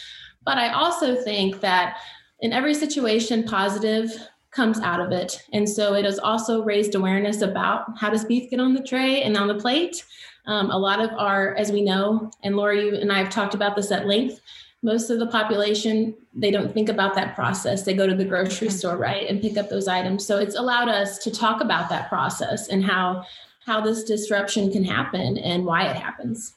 but 0.44 0.58
i 0.58 0.72
also 0.72 1.14
think 1.22 1.60
that 1.60 1.98
in 2.40 2.52
every 2.52 2.74
situation, 2.74 3.42
positive 3.42 4.12
comes 4.50 4.80
out 4.80 5.00
of 5.00 5.12
it. 5.12 5.42
And 5.52 5.68
so 5.68 5.94
it 5.94 6.04
has 6.04 6.18
also 6.18 6.62
raised 6.62 6.94
awareness 6.94 7.42
about 7.42 7.86
how 7.98 8.10
does 8.10 8.24
beef 8.24 8.50
get 8.50 8.60
on 8.60 8.74
the 8.74 8.82
tray 8.82 9.22
and 9.22 9.36
on 9.36 9.48
the 9.48 9.54
plate. 9.54 10.04
Um, 10.48 10.70
a 10.70 10.78
lot 10.78 11.00
of 11.00 11.10
our, 11.12 11.54
as 11.54 11.70
we 11.70 11.82
know, 11.82 12.30
and 12.42 12.56
Laura, 12.56 12.76
you 12.76 12.94
and 12.94 13.12
I 13.12 13.18
have 13.18 13.30
talked 13.30 13.54
about 13.54 13.76
this 13.76 13.92
at 13.92 14.06
length, 14.06 14.40
most 14.82 15.10
of 15.10 15.18
the 15.18 15.26
population 15.26 16.14
they 16.34 16.50
don't 16.50 16.72
think 16.72 16.88
about 16.88 17.14
that 17.14 17.34
process 17.34 17.82
they 17.82 17.94
go 17.94 18.06
to 18.06 18.14
the 18.14 18.24
grocery 18.24 18.70
store 18.70 18.96
right 18.96 19.28
and 19.28 19.40
pick 19.40 19.56
up 19.56 19.68
those 19.68 19.88
items 19.88 20.24
so 20.24 20.38
it's 20.38 20.54
allowed 20.54 20.88
us 20.88 21.18
to 21.18 21.30
talk 21.30 21.60
about 21.60 21.88
that 21.88 22.08
process 22.08 22.68
and 22.68 22.84
how 22.84 23.24
how 23.66 23.80
this 23.80 24.04
disruption 24.04 24.70
can 24.70 24.84
happen 24.84 25.36
and 25.38 25.64
why 25.64 25.84
it 25.86 25.96
happens 25.96 26.54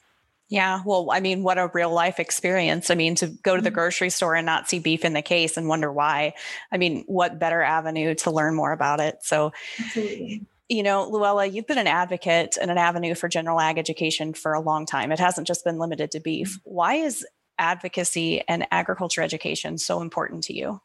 yeah, 0.48 0.82
well, 0.84 1.08
I 1.10 1.20
mean, 1.20 1.44
what 1.44 1.56
a 1.56 1.70
real 1.72 1.90
life 1.90 2.20
experience. 2.20 2.90
I 2.90 2.94
mean, 2.94 3.14
to 3.14 3.28
go 3.28 3.56
to 3.56 3.62
the 3.62 3.70
mm-hmm. 3.70 3.74
grocery 3.74 4.10
store 4.10 4.34
and 4.34 4.44
not 4.44 4.68
see 4.68 4.80
beef 4.80 5.02
in 5.02 5.14
the 5.14 5.22
case 5.22 5.56
and 5.56 5.66
wonder 5.66 5.90
why. 5.90 6.34
I 6.70 6.76
mean, 6.76 7.04
what 7.06 7.38
better 7.38 7.62
avenue 7.62 8.14
to 8.16 8.30
learn 8.30 8.54
more 8.54 8.72
about 8.72 9.00
it? 9.00 9.16
So, 9.22 9.52
Absolutely. 9.80 10.42
You 10.72 10.82
know, 10.82 11.06
Luella, 11.08 11.46
you've 11.46 11.66
been 11.66 11.78
an 11.78 11.86
advocate 11.86 12.56
and 12.60 12.70
an 12.70 12.78
avenue 12.78 13.14
for 13.14 13.28
general 13.28 13.60
ag 13.60 13.78
education 13.78 14.32
for 14.32 14.54
a 14.54 14.60
long 14.60 14.86
time. 14.86 15.12
It 15.12 15.18
hasn't 15.18 15.46
just 15.46 15.64
been 15.64 15.78
limited 15.78 16.10
to 16.12 16.20
beef. 16.20 16.58
Mm-hmm. 16.58 16.70
Why 16.70 16.94
is 16.94 17.26
advocacy 17.58 18.42
and 18.48 18.66
agriculture 18.70 19.22
education 19.22 19.76
so 19.76 20.00
important 20.00 20.44
to 20.44 20.54
you? 20.54 20.80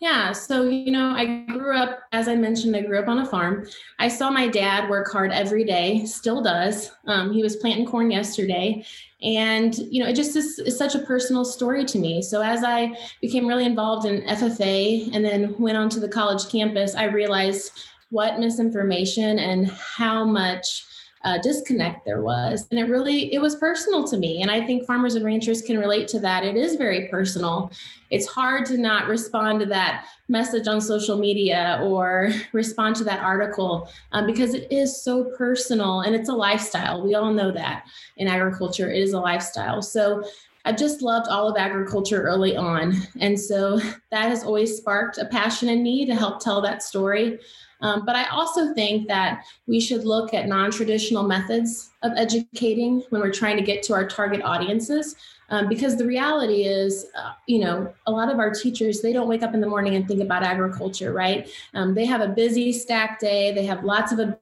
Yeah, 0.00 0.32
so 0.32 0.64
you 0.64 0.90
know, 0.90 1.10
I 1.10 1.44
grew 1.46 1.76
up, 1.76 2.00
as 2.10 2.26
I 2.26 2.34
mentioned, 2.34 2.74
I 2.74 2.80
grew 2.80 2.98
up 2.98 3.06
on 3.06 3.18
a 3.18 3.26
farm. 3.26 3.68
I 4.00 4.08
saw 4.08 4.30
my 4.30 4.48
dad 4.48 4.90
work 4.90 5.12
hard 5.12 5.30
every 5.30 5.62
day, 5.62 6.04
still 6.06 6.42
does. 6.42 6.90
Um, 7.06 7.32
he 7.32 7.40
was 7.40 7.54
planting 7.56 7.86
corn 7.86 8.10
yesterday. 8.10 8.84
And, 9.22 9.78
you 9.78 10.02
know, 10.02 10.08
it 10.08 10.16
just 10.16 10.34
is, 10.34 10.58
is, 10.58 10.76
such 10.76 10.96
a 10.96 10.98
personal 10.98 11.44
story 11.44 11.84
to 11.84 11.98
me. 11.98 12.20
So 12.20 12.42
as 12.42 12.64
I 12.64 12.98
became 13.20 13.46
really 13.46 13.64
involved 13.64 14.04
in 14.04 14.22
FFA 14.22 15.14
and 15.14 15.24
then 15.24 15.56
went 15.60 15.76
onto 15.76 16.00
the 16.00 16.08
college 16.08 16.48
campus, 16.48 16.96
I 16.96 17.04
realized 17.04 17.70
what 18.12 18.38
misinformation 18.38 19.38
and 19.38 19.68
how 19.68 20.24
much 20.24 20.84
uh, 21.24 21.38
disconnect 21.38 22.04
there 22.04 22.20
was 22.20 22.66
and 22.70 22.80
it 22.80 22.84
really 22.84 23.32
it 23.32 23.40
was 23.40 23.54
personal 23.54 24.02
to 24.02 24.16
me 24.16 24.42
and 24.42 24.50
i 24.50 24.64
think 24.66 24.84
farmers 24.84 25.14
and 25.14 25.24
ranchers 25.24 25.62
can 25.62 25.78
relate 25.78 26.08
to 26.08 26.18
that 26.18 26.44
it 26.44 26.56
is 26.56 26.74
very 26.74 27.06
personal 27.08 27.70
it's 28.10 28.26
hard 28.26 28.66
to 28.66 28.76
not 28.76 29.06
respond 29.06 29.60
to 29.60 29.66
that 29.66 30.04
message 30.28 30.66
on 30.66 30.80
social 30.80 31.16
media 31.16 31.80
or 31.84 32.30
respond 32.52 32.96
to 32.96 33.04
that 33.04 33.20
article 33.20 33.88
um, 34.10 34.26
because 34.26 34.52
it 34.52 34.66
is 34.72 35.00
so 35.00 35.32
personal 35.38 36.00
and 36.00 36.14
it's 36.14 36.28
a 36.28 36.34
lifestyle 36.34 37.04
we 37.04 37.14
all 37.14 37.32
know 37.32 37.52
that 37.52 37.86
in 38.16 38.26
agriculture 38.26 38.90
it 38.90 39.00
is 39.00 39.12
a 39.12 39.20
lifestyle 39.20 39.80
so 39.80 40.24
I've 40.64 40.76
just 40.76 41.02
loved 41.02 41.28
all 41.28 41.48
of 41.48 41.56
agriculture 41.56 42.22
early 42.22 42.56
on. 42.56 42.94
And 43.18 43.38
so 43.38 43.78
that 44.10 44.28
has 44.28 44.44
always 44.44 44.76
sparked 44.76 45.18
a 45.18 45.24
passion 45.24 45.68
in 45.68 45.82
me 45.82 46.06
to 46.06 46.14
help 46.14 46.40
tell 46.40 46.60
that 46.62 46.82
story. 46.82 47.40
Um, 47.82 48.04
but 48.06 48.16
I 48.16 48.24
also 48.26 48.72
think 48.74 49.08
that 49.08 49.44
we 49.66 49.80
should 49.80 50.04
look 50.04 50.32
at 50.32 50.46
non 50.46 50.70
traditional 50.70 51.24
methods 51.24 51.90
of 52.02 52.12
educating 52.16 53.02
when 53.10 53.20
we're 53.20 53.32
trying 53.32 53.56
to 53.56 53.62
get 53.62 53.82
to 53.84 53.94
our 53.94 54.06
target 54.06 54.40
audiences. 54.42 55.16
Um, 55.50 55.68
because 55.68 55.96
the 55.96 56.06
reality 56.06 56.62
is, 56.62 57.06
uh, 57.14 57.32
you 57.46 57.58
know, 57.58 57.92
a 58.06 58.10
lot 58.10 58.32
of 58.32 58.38
our 58.38 58.50
teachers, 58.50 59.02
they 59.02 59.12
don't 59.12 59.28
wake 59.28 59.42
up 59.42 59.52
in 59.52 59.60
the 59.60 59.66
morning 59.66 59.96
and 59.96 60.08
think 60.08 60.22
about 60.22 60.42
agriculture, 60.42 61.12
right? 61.12 61.50
Um, 61.74 61.94
they 61.94 62.06
have 62.06 62.22
a 62.22 62.28
busy 62.28 62.72
stack 62.72 63.20
day, 63.20 63.52
they 63.52 63.66
have 63.66 63.84
lots 63.84 64.12
of 64.12 64.34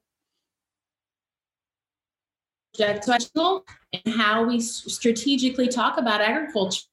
objects 2.79 3.09
and 3.93 4.15
how 4.15 4.45
we 4.45 4.61
strategically 4.61 5.67
talk 5.67 5.99
about 5.99 6.21
agriculture 6.21 6.85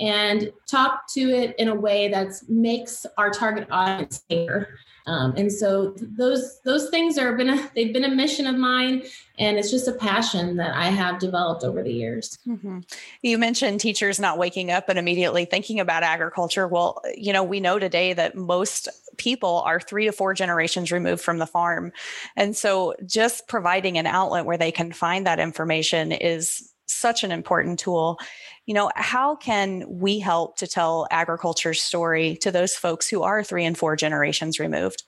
and 0.00 0.52
talk 0.66 1.08
to 1.12 1.30
it 1.30 1.54
in 1.58 1.68
a 1.68 1.74
way 1.74 2.08
that 2.08 2.32
makes 2.48 3.06
our 3.18 3.30
target 3.30 3.66
audience 3.70 4.22
safer. 4.30 4.68
Um, 5.06 5.34
and 5.36 5.52
so 5.52 5.94
those 5.98 6.60
those 6.62 6.88
things 6.88 7.18
are 7.18 7.36
been 7.36 7.50
a, 7.50 7.70
they've 7.74 7.92
been 7.92 8.04
a 8.04 8.14
mission 8.14 8.46
of 8.46 8.56
mine, 8.56 9.02
and 9.38 9.58
it's 9.58 9.70
just 9.70 9.86
a 9.86 9.92
passion 9.92 10.56
that 10.56 10.74
I 10.74 10.86
have 10.86 11.18
developed 11.18 11.62
over 11.62 11.82
the 11.82 11.92
years. 11.92 12.38
Mm-hmm. 12.46 12.80
You 13.22 13.38
mentioned 13.38 13.80
teachers 13.80 14.18
not 14.18 14.38
waking 14.38 14.70
up 14.70 14.88
and 14.88 14.98
immediately 14.98 15.44
thinking 15.44 15.78
about 15.78 16.02
agriculture. 16.02 16.66
Well, 16.66 17.02
you 17.14 17.32
know 17.32 17.44
we 17.44 17.60
know 17.60 17.78
today 17.78 18.14
that 18.14 18.34
most 18.34 18.88
people 19.18 19.62
are 19.66 19.78
three 19.78 20.06
to 20.06 20.12
four 20.12 20.32
generations 20.32 20.90
removed 20.90 21.22
from 21.22 21.38
the 21.38 21.46
farm, 21.46 21.92
and 22.36 22.56
so 22.56 22.94
just 23.04 23.46
providing 23.46 23.98
an 23.98 24.06
outlet 24.06 24.46
where 24.46 24.58
they 24.58 24.72
can 24.72 24.90
find 24.90 25.26
that 25.26 25.38
information 25.38 26.12
is 26.12 26.73
such 26.86 27.24
an 27.24 27.32
important 27.32 27.78
tool 27.78 28.18
you 28.66 28.74
know 28.74 28.90
how 28.96 29.36
can 29.36 29.84
we 29.88 30.18
help 30.18 30.56
to 30.56 30.66
tell 30.66 31.06
agriculture's 31.10 31.82
story 31.82 32.36
to 32.36 32.50
those 32.50 32.74
folks 32.74 33.08
who 33.08 33.22
are 33.22 33.42
three 33.42 33.64
and 33.64 33.78
four 33.78 33.96
generations 33.96 34.58
removed 34.58 35.02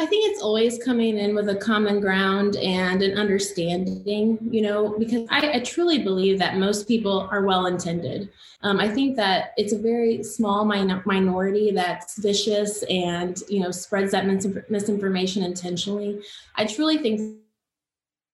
I 0.00 0.06
think 0.06 0.30
it's 0.30 0.40
always 0.40 0.78
coming 0.84 1.18
in 1.18 1.34
with 1.34 1.48
a 1.48 1.56
common 1.56 2.00
ground 2.00 2.54
and 2.54 3.02
an 3.02 3.18
understanding, 3.18 4.38
you 4.48 4.62
know, 4.62 4.96
because 4.96 5.26
I, 5.28 5.54
I 5.54 5.60
truly 5.60 5.98
believe 5.98 6.38
that 6.38 6.56
most 6.56 6.86
people 6.86 7.28
are 7.32 7.44
well 7.44 7.66
intended. 7.66 8.30
Um, 8.62 8.78
I 8.78 8.88
think 8.88 9.16
that 9.16 9.54
it's 9.56 9.72
a 9.72 9.78
very 9.78 10.22
small 10.22 10.64
min- 10.64 11.02
minority 11.04 11.72
that's 11.72 12.16
vicious 12.16 12.84
and, 12.84 13.42
you 13.48 13.58
know, 13.58 13.72
spreads 13.72 14.12
that 14.12 14.24
mis- 14.24 14.46
misinformation 14.70 15.42
intentionally. 15.42 16.22
I 16.54 16.66
truly 16.66 16.98
think 16.98 17.40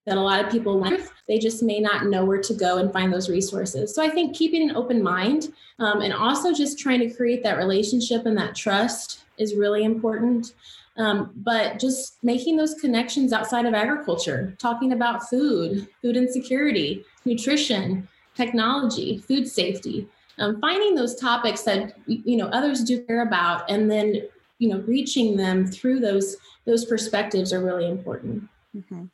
that 0.07 0.17
a 0.17 0.21
lot 0.21 0.45
of 0.45 0.51
people 0.51 0.79
want. 0.79 1.01
They 1.29 1.39
just 1.39 1.63
may 1.63 1.81
not 1.81 2.07
know 2.07 2.25
where 2.25 2.41
to 2.43 2.55
go 2.55 2.79
and 2.79 2.93
find 2.93 3.13
those 3.13 3.31
resources. 3.31 3.95
So 3.95 4.03
I 4.03 4.11
think 4.11 4.37
keeping 4.37 4.69
an 4.69 4.77
open 4.77 5.03
mind 5.03 5.53
um, 5.79 6.03
and 6.03 6.13
also 6.13 6.53
just 6.53 6.79
trying 6.79 7.01
to 7.01 7.15
create 7.15 7.43
that 7.43 7.57
relationship 7.57 8.27
and 8.27 8.37
that 8.37 8.55
trust 8.55 9.25
is 9.39 9.55
really 9.55 9.85
important. 9.85 10.55
Um, 10.97 11.33
but 11.37 11.81
just 11.81 12.23
making 12.23 12.57
those 12.57 12.75
connections 12.75 13.33
outside 13.33 13.67
of 13.67 13.75
agriculture, 13.75 14.55
talking 14.59 14.93
about 14.93 15.29
food, 15.29 15.89
food 16.01 16.17
insecurity, 16.17 17.05
nutrition, 17.25 18.07
technology, 18.37 19.19
food 19.19 19.49
safety, 19.49 20.09
um, 20.39 20.61
finding 20.61 20.95
those 20.95 21.17
topics 21.17 21.63
that 21.63 21.95
you 22.07 22.37
know 22.37 22.47
others 22.49 22.83
do 22.85 23.03
care 23.05 23.23
about, 23.23 23.69
and 23.71 23.91
then 23.91 24.23
you 24.59 24.69
know 24.69 24.81
reaching 24.81 25.37
them 25.37 25.67
through 25.67 26.01
those 26.01 26.37
those 26.65 26.85
perspectives 26.85 27.53
are 27.53 27.65
really 27.65 27.89
important. 27.89 28.49
Mm-hmm. 28.75 29.05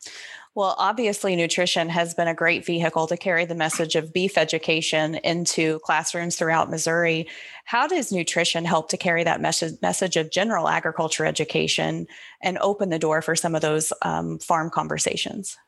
Well, 0.54 0.74
obviously, 0.78 1.36
nutrition 1.36 1.88
has 1.90 2.14
been 2.14 2.28
a 2.28 2.34
great 2.34 2.64
vehicle 2.64 3.06
to 3.06 3.16
carry 3.16 3.44
the 3.44 3.54
message 3.54 3.94
of 3.94 4.12
beef 4.12 4.38
education 4.38 5.16
into 5.16 5.80
classrooms 5.80 6.36
throughout 6.36 6.70
Missouri. 6.70 7.28
How 7.66 7.86
does 7.86 8.10
nutrition 8.10 8.64
help 8.64 8.88
to 8.90 8.96
carry 8.96 9.22
that 9.24 9.40
message, 9.40 9.74
message 9.82 10.16
of 10.16 10.30
general 10.30 10.68
agriculture 10.68 11.26
education 11.26 12.06
and 12.42 12.58
open 12.58 12.88
the 12.88 12.98
door 12.98 13.20
for 13.20 13.36
some 13.36 13.54
of 13.54 13.60
those 13.60 13.92
um, 14.02 14.38
farm 14.38 14.70
conversations? 14.70 15.58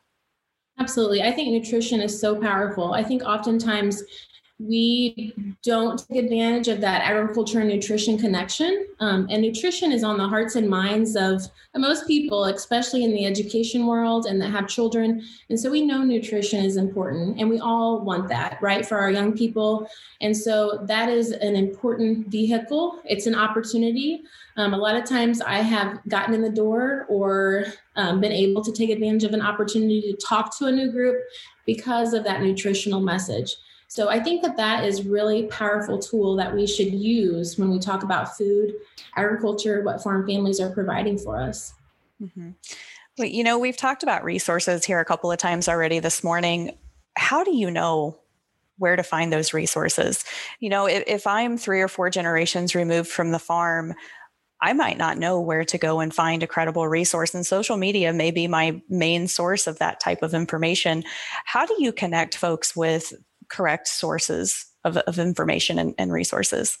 Absolutely. 0.79 1.21
I 1.21 1.31
think 1.31 1.51
nutrition 1.51 2.01
is 2.01 2.19
so 2.19 2.35
powerful. 2.39 2.93
I 2.93 3.03
think 3.03 3.21
oftentimes 3.23 4.01
we 4.67 5.33
don't 5.61 6.07
take 6.07 6.23
advantage 6.23 6.67
of 6.67 6.79
that 6.81 7.01
agriculture 7.01 7.59
and 7.59 7.69
nutrition 7.69 8.17
connection. 8.17 8.87
Um, 8.99 9.27
and 9.29 9.41
nutrition 9.41 9.91
is 9.91 10.03
on 10.03 10.17
the 10.17 10.27
hearts 10.27 10.55
and 10.55 10.69
minds 10.69 11.15
of 11.15 11.41
most 11.75 12.07
people, 12.07 12.45
especially 12.45 13.03
in 13.03 13.11
the 13.11 13.25
education 13.25 13.85
world 13.85 14.25
and 14.25 14.41
that 14.41 14.51
have 14.51 14.67
children. 14.67 15.23
And 15.49 15.59
so 15.59 15.69
we 15.69 15.85
know 15.85 16.03
nutrition 16.03 16.63
is 16.63 16.77
important 16.77 17.39
and 17.39 17.49
we 17.49 17.59
all 17.59 18.01
want 18.01 18.29
that, 18.29 18.57
right, 18.61 18.85
for 18.85 18.97
our 18.97 19.11
young 19.11 19.33
people. 19.35 19.87
And 20.21 20.35
so 20.35 20.79
that 20.83 21.09
is 21.09 21.31
an 21.31 21.55
important 21.55 22.27
vehicle, 22.27 23.01
it's 23.05 23.27
an 23.27 23.35
opportunity. 23.35 24.23
Um, 24.55 24.73
a 24.73 24.77
lot 24.77 24.95
of 24.95 25.03
times 25.03 25.41
I 25.41 25.57
have 25.57 25.99
gotten 26.07 26.33
in 26.33 26.41
the 26.41 26.49
door 26.49 27.05
or 27.09 27.65
um, 27.95 28.21
been 28.21 28.31
able 28.31 28.63
to 28.63 28.71
take 28.71 28.91
advantage 28.91 29.23
of 29.23 29.33
an 29.33 29.41
opportunity 29.41 30.01
to 30.01 30.25
talk 30.25 30.57
to 30.59 30.65
a 30.67 30.71
new 30.71 30.91
group 30.91 31.17
because 31.65 32.13
of 32.13 32.23
that 32.23 32.41
nutritional 32.41 32.99
message. 32.99 33.55
So 33.93 34.09
I 34.09 34.19
think 34.19 34.41
that 34.41 34.57
that 34.57 34.85
is 34.85 35.05
really 35.05 35.43
powerful 35.43 35.99
tool 35.99 36.35
that 36.37 36.55
we 36.55 36.65
should 36.65 36.91
use 36.91 37.59
when 37.59 37.69
we 37.69 37.77
talk 37.77 38.01
about 38.01 38.35
food, 38.35 38.73
agriculture, 39.15 39.83
what 39.83 40.01
farm 40.01 40.25
families 40.25 40.59
are 40.59 40.71
providing 40.71 41.15
for 41.19 41.39
us. 41.39 41.75
Mm-hmm. 42.19 42.49
Well, 43.19 43.27
you 43.27 43.43
know, 43.43 43.59
we've 43.59 43.77
talked 43.77 44.01
about 44.01 44.23
resources 44.23 44.83
here 44.83 44.99
a 44.99 45.05
couple 45.05 45.31
of 45.31 45.37
times 45.37 45.69
already 45.69 45.99
this 45.99 46.23
morning. 46.23 46.75
How 47.15 47.43
do 47.43 47.55
you 47.55 47.69
know 47.69 48.17
where 48.79 48.95
to 48.95 49.03
find 49.03 49.31
those 49.31 49.53
resources? 49.53 50.25
You 50.59 50.69
know, 50.69 50.87
if, 50.87 51.03
if 51.05 51.27
I'm 51.27 51.55
three 51.55 51.81
or 51.81 51.87
four 51.87 52.09
generations 52.09 52.73
removed 52.73 53.09
from 53.09 53.29
the 53.29 53.37
farm, 53.37 53.93
I 54.59 54.73
might 54.73 54.97
not 54.97 55.19
know 55.19 55.39
where 55.39 55.65
to 55.65 55.77
go 55.77 55.99
and 55.99 56.11
find 56.11 56.41
a 56.41 56.47
credible 56.47 56.87
resource, 56.87 57.35
and 57.35 57.45
social 57.45 57.77
media 57.77 58.11
may 58.11 58.31
be 58.31 58.47
my 58.47 58.81
main 58.89 59.27
source 59.27 59.67
of 59.67 59.77
that 59.77 59.99
type 59.99 60.23
of 60.23 60.33
information. 60.33 61.03
How 61.45 61.67
do 61.67 61.75
you 61.77 61.93
connect 61.93 62.35
folks 62.35 62.75
with 62.75 63.13
correct 63.49 63.87
sources 63.87 64.65
of, 64.83 64.97
of 64.97 65.19
information 65.19 65.79
and, 65.79 65.95
and 65.97 66.11
resources? 66.11 66.77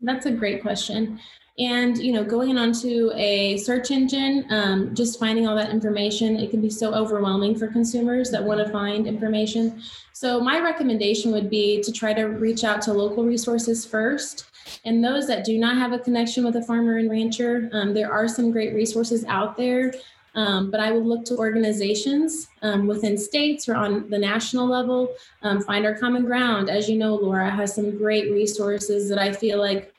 That's 0.00 0.26
a 0.26 0.32
great 0.32 0.62
question. 0.62 1.20
and 1.58 1.98
you 1.98 2.12
know 2.12 2.24
going 2.24 2.56
onto 2.56 3.10
a 3.14 3.58
search 3.58 3.90
engine 3.90 4.46
um, 4.50 4.94
just 4.94 5.20
finding 5.20 5.46
all 5.46 5.54
that 5.54 5.70
information 5.70 6.36
it 6.38 6.50
can 6.50 6.60
be 6.62 6.70
so 6.70 6.94
overwhelming 6.94 7.54
for 7.54 7.66
consumers 7.68 8.30
that 8.30 8.42
want 8.42 8.58
to 8.58 8.72
find 8.72 9.06
information 9.06 9.82
so 10.14 10.40
my 10.40 10.58
recommendation 10.60 11.30
would 11.30 11.50
be 11.50 11.82
to 11.82 11.92
try 11.92 12.14
to 12.14 12.24
reach 12.24 12.64
out 12.64 12.80
to 12.80 12.92
local 12.92 13.24
resources 13.24 13.84
first 13.84 14.46
and 14.86 15.04
those 15.04 15.26
that 15.26 15.44
do 15.44 15.58
not 15.58 15.76
have 15.76 15.92
a 15.92 15.98
connection 15.98 16.42
with 16.44 16.56
a 16.56 16.62
farmer 16.62 16.96
and 16.96 17.10
rancher 17.10 17.68
um, 17.72 17.92
there 17.92 18.10
are 18.10 18.26
some 18.26 18.50
great 18.50 18.74
resources 18.74 19.22
out 19.26 19.54
there 19.54 19.92
um, 20.34 20.70
but 20.70 20.80
I 20.80 20.92
would 20.92 21.04
look 21.04 21.24
to 21.26 21.36
organizations 21.36 22.48
um, 22.62 22.86
within 22.86 23.18
states 23.18 23.68
or 23.68 23.74
on 23.74 24.08
the 24.08 24.18
national 24.18 24.66
level, 24.66 25.14
um, 25.42 25.60
find 25.62 25.84
our 25.84 25.94
common 25.94 26.24
ground. 26.24 26.70
As 26.70 26.88
you 26.88 26.96
know, 26.98 27.14
Laura 27.14 27.50
has 27.50 27.74
some 27.74 27.96
great 27.96 28.30
resources 28.30 29.08
that 29.08 29.18
I 29.18 29.32
feel 29.32 29.58
like 29.58 29.94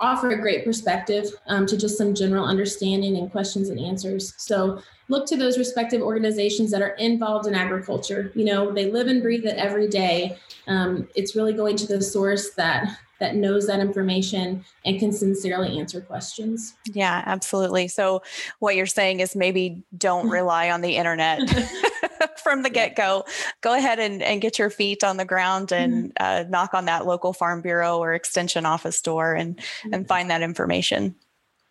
offer 0.00 0.30
a 0.30 0.40
great 0.40 0.64
perspective 0.64 1.26
um, 1.46 1.66
to 1.66 1.76
just 1.76 1.98
some 1.98 2.14
general 2.14 2.44
understanding 2.44 3.16
and 3.16 3.30
questions 3.30 3.68
and 3.68 3.78
answers. 3.78 4.34
So 4.38 4.82
look 5.08 5.26
to 5.26 5.36
those 5.36 5.58
respective 5.58 6.00
organizations 6.00 6.70
that 6.70 6.82
are 6.82 6.94
involved 6.94 7.46
in 7.46 7.54
agriculture. 7.54 8.32
You 8.34 8.44
know, 8.46 8.72
they 8.72 8.90
live 8.90 9.08
and 9.08 9.22
breathe 9.22 9.44
it 9.44 9.56
every 9.56 9.88
day. 9.88 10.38
Um, 10.66 11.08
it's 11.14 11.36
really 11.36 11.52
going 11.52 11.76
to 11.76 11.86
the 11.86 12.02
source 12.02 12.50
that 12.54 12.98
that 13.20 13.36
knows 13.36 13.66
that 13.66 13.80
information 13.80 14.64
and 14.86 14.98
can 14.98 15.12
sincerely 15.12 15.78
answer 15.78 16.00
questions. 16.00 16.74
Yeah, 16.86 17.22
absolutely. 17.26 17.86
So 17.86 18.22
what 18.58 18.76
you're 18.76 18.86
saying 18.86 19.20
is 19.20 19.36
maybe 19.36 19.82
don't 19.96 20.28
rely 20.30 20.70
on 20.70 20.80
the 20.80 20.96
internet. 20.96 21.40
from 22.42 22.62
the 22.62 22.70
get 22.70 22.96
go, 22.96 23.24
go 23.60 23.74
ahead 23.74 23.98
and, 23.98 24.22
and 24.22 24.40
get 24.40 24.58
your 24.58 24.70
feet 24.70 25.04
on 25.04 25.16
the 25.16 25.24
ground 25.24 25.72
and 25.72 26.14
mm-hmm. 26.14 26.46
uh, 26.46 26.48
knock 26.48 26.74
on 26.74 26.86
that 26.86 27.06
local 27.06 27.32
farm 27.32 27.60
bureau 27.60 27.98
or 27.98 28.14
extension 28.14 28.66
office 28.66 29.00
door 29.00 29.34
and, 29.34 29.56
mm-hmm. 29.56 29.94
and 29.94 30.08
find 30.08 30.30
that 30.30 30.42
information. 30.42 31.14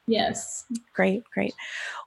Yes. 0.07 0.65
Great, 0.95 1.23
great. 1.31 1.53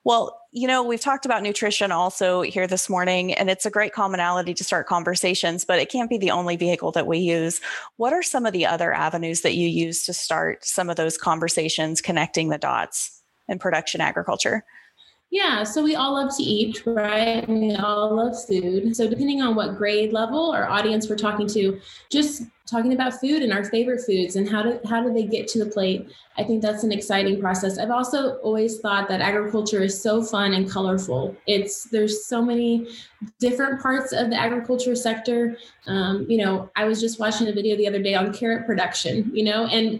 Well, 0.02 0.40
you 0.50 0.66
know, 0.66 0.82
we've 0.82 1.00
talked 1.00 1.24
about 1.24 1.44
nutrition 1.44 1.92
also 1.92 2.42
here 2.42 2.66
this 2.66 2.90
morning, 2.90 3.32
and 3.32 3.48
it's 3.48 3.64
a 3.64 3.70
great 3.70 3.92
commonality 3.92 4.54
to 4.54 4.64
start 4.64 4.88
conversations, 4.88 5.64
but 5.64 5.78
it 5.78 5.88
can't 5.88 6.10
be 6.10 6.18
the 6.18 6.32
only 6.32 6.56
vehicle 6.56 6.90
that 6.92 7.06
we 7.06 7.18
use. 7.18 7.60
What 7.96 8.12
are 8.12 8.22
some 8.22 8.44
of 8.44 8.52
the 8.52 8.66
other 8.66 8.92
avenues 8.92 9.42
that 9.42 9.54
you 9.54 9.68
use 9.68 10.04
to 10.06 10.12
start 10.12 10.64
some 10.64 10.90
of 10.90 10.96
those 10.96 11.16
conversations 11.16 12.00
connecting 12.00 12.48
the 12.48 12.58
dots 12.58 13.22
in 13.46 13.60
production 13.60 14.00
agriculture? 14.00 14.64
Yeah, 15.32 15.62
so 15.62 15.82
we 15.82 15.94
all 15.94 16.12
love 16.12 16.36
to 16.36 16.42
eat, 16.42 16.82
right? 16.84 17.48
We 17.48 17.74
all 17.76 18.14
love 18.14 18.34
food. 18.46 18.94
So, 18.94 19.08
depending 19.08 19.40
on 19.40 19.54
what 19.54 19.78
grade 19.78 20.12
level 20.12 20.54
or 20.54 20.68
audience 20.68 21.08
we're 21.08 21.16
talking 21.16 21.46
to, 21.48 21.80
just 22.10 22.42
talking 22.66 22.92
about 22.92 23.14
food 23.14 23.42
and 23.42 23.50
our 23.50 23.64
favorite 23.64 24.02
foods 24.04 24.36
and 24.36 24.46
how 24.46 24.62
do 24.62 24.78
how 24.86 25.02
do 25.02 25.10
they 25.10 25.24
get 25.24 25.48
to 25.48 25.64
the 25.64 25.70
plate. 25.70 26.06
I 26.36 26.44
think 26.44 26.60
that's 26.60 26.84
an 26.84 26.92
exciting 26.92 27.40
process. 27.40 27.78
I've 27.78 27.90
also 27.90 28.36
always 28.40 28.80
thought 28.80 29.08
that 29.08 29.22
agriculture 29.22 29.82
is 29.82 30.00
so 30.00 30.22
fun 30.22 30.52
and 30.52 30.70
colorful. 30.70 31.34
It's 31.46 31.84
there's 31.84 32.26
so 32.26 32.42
many 32.42 32.88
different 33.40 33.80
parts 33.80 34.12
of 34.12 34.28
the 34.28 34.36
agriculture 34.36 34.94
sector. 34.94 35.56
Um, 35.86 36.26
you 36.28 36.44
know, 36.44 36.70
I 36.76 36.84
was 36.84 37.00
just 37.00 37.18
watching 37.18 37.48
a 37.48 37.52
video 37.54 37.74
the 37.74 37.88
other 37.88 38.02
day 38.02 38.14
on 38.14 38.34
carrot 38.34 38.66
production. 38.66 39.30
You 39.34 39.44
know, 39.44 39.64
and 39.66 39.98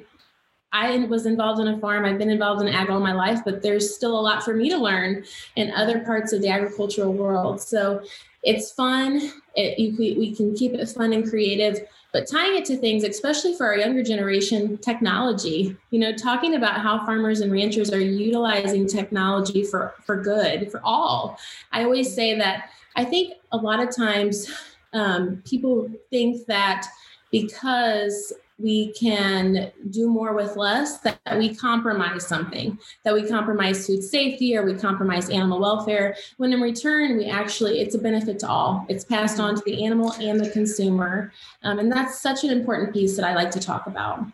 I 0.73 0.99
was 1.05 1.27
involved 1.27 1.61
in 1.61 1.69
a 1.69 1.79
farm. 1.79 2.05
I've 2.05 2.19
been 2.19 2.31
involved 2.31 2.63
in 2.63 2.69
ag 2.69 2.89
all 2.89 3.01
my 3.01 3.13
life, 3.13 3.41
but 3.45 3.63
there's 3.63 3.95
still 3.95 4.19
a 4.19 4.21
lot 4.21 4.43
for 4.43 4.55
me 4.55 4.71
to 4.71 4.79
learn 4.79 5.25
in 5.57 5.71
other 5.73 6.01
parts 6.01 6.33
of 6.33 6.41
the 6.41 6.49
agricultural 6.49 7.13
world. 7.13 7.61
So 7.61 8.03
it's 8.43 8.73
fun. 8.73 9.33
It, 9.55 9.79
you, 9.79 9.97
we 10.19 10.35
can 10.35 10.55
keep 10.55 10.73
it 10.73 10.89
fun 10.89 11.13
and 11.13 11.29
creative, 11.29 11.81
but 12.13 12.27
tying 12.27 12.57
it 12.57 12.65
to 12.67 12.77
things, 12.77 13.05
especially 13.05 13.55
for 13.55 13.67
our 13.67 13.77
younger 13.77 14.03
generation, 14.03 14.79
technology. 14.79 15.77
You 15.91 16.01
know, 16.01 16.13
talking 16.13 16.55
about 16.55 16.81
how 16.81 17.05
farmers 17.05 17.41
and 17.41 17.53
ranchers 17.53 17.93
are 17.93 18.01
utilizing 18.01 18.87
technology 18.87 19.65
for 19.65 19.95
for 20.05 20.21
good 20.23 20.71
for 20.71 20.81
all. 20.85 21.39
I 21.71 21.85
always 21.85 22.13
say 22.13 22.37
that. 22.39 22.71
I 22.97 23.05
think 23.05 23.35
a 23.53 23.57
lot 23.57 23.81
of 23.81 23.95
times 23.95 24.51
um, 24.93 25.43
people 25.47 25.91
think 26.11 26.47
that 26.47 26.87
because 27.31 28.33
we 28.63 28.93
can 28.93 29.73
do 29.91 30.09
more 30.09 30.35
with 30.35 30.57
less, 30.57 30.99
that, 31.01 31.19
we 31.37 31.55
compromise 31.55 32.27
something, 32.27 32.79
that 33.05 33.15
we 33.15 33.29
compromise 33.29 33.87
food 33.87 34.03
safety 34.03 34.57
or 34.57 34.65
we 34.65 34.75
compromise 34.75 35.31
animal 35.31 35.61
welfare. 35.61 36.17
When 36.37 36.53
in 36.53 36.61
return, 36.61 37.17
we 37.19 37.27
actually, 37.27 37.81
it's 37.81 37.95
a 37.95 37.99
benefit 37.99 38.39
to 38.41 38.49
all. 38.49 38.87
It's 38.89 39.05
passed 39.05 39.41
on 39.41 39.57
to 39.57 39.63
the 39.65 39.85
animal 39.85 40.13
and 40.15 40.39
the 40.39 40.51
consumer. 40.51 41.33
Um, 41.63 41.79
and 41.79 41.91
that's 41.91 42.21
such 42.21 42.45
an 42.45 42.51
important 42.51 42.93
piece 42.93 43.17
that 43.17 43.25
I 43.25 43.35
like 43.35 43.51
to 43.53 43.61
talk 43.61 43.87
about. 43.87 44.25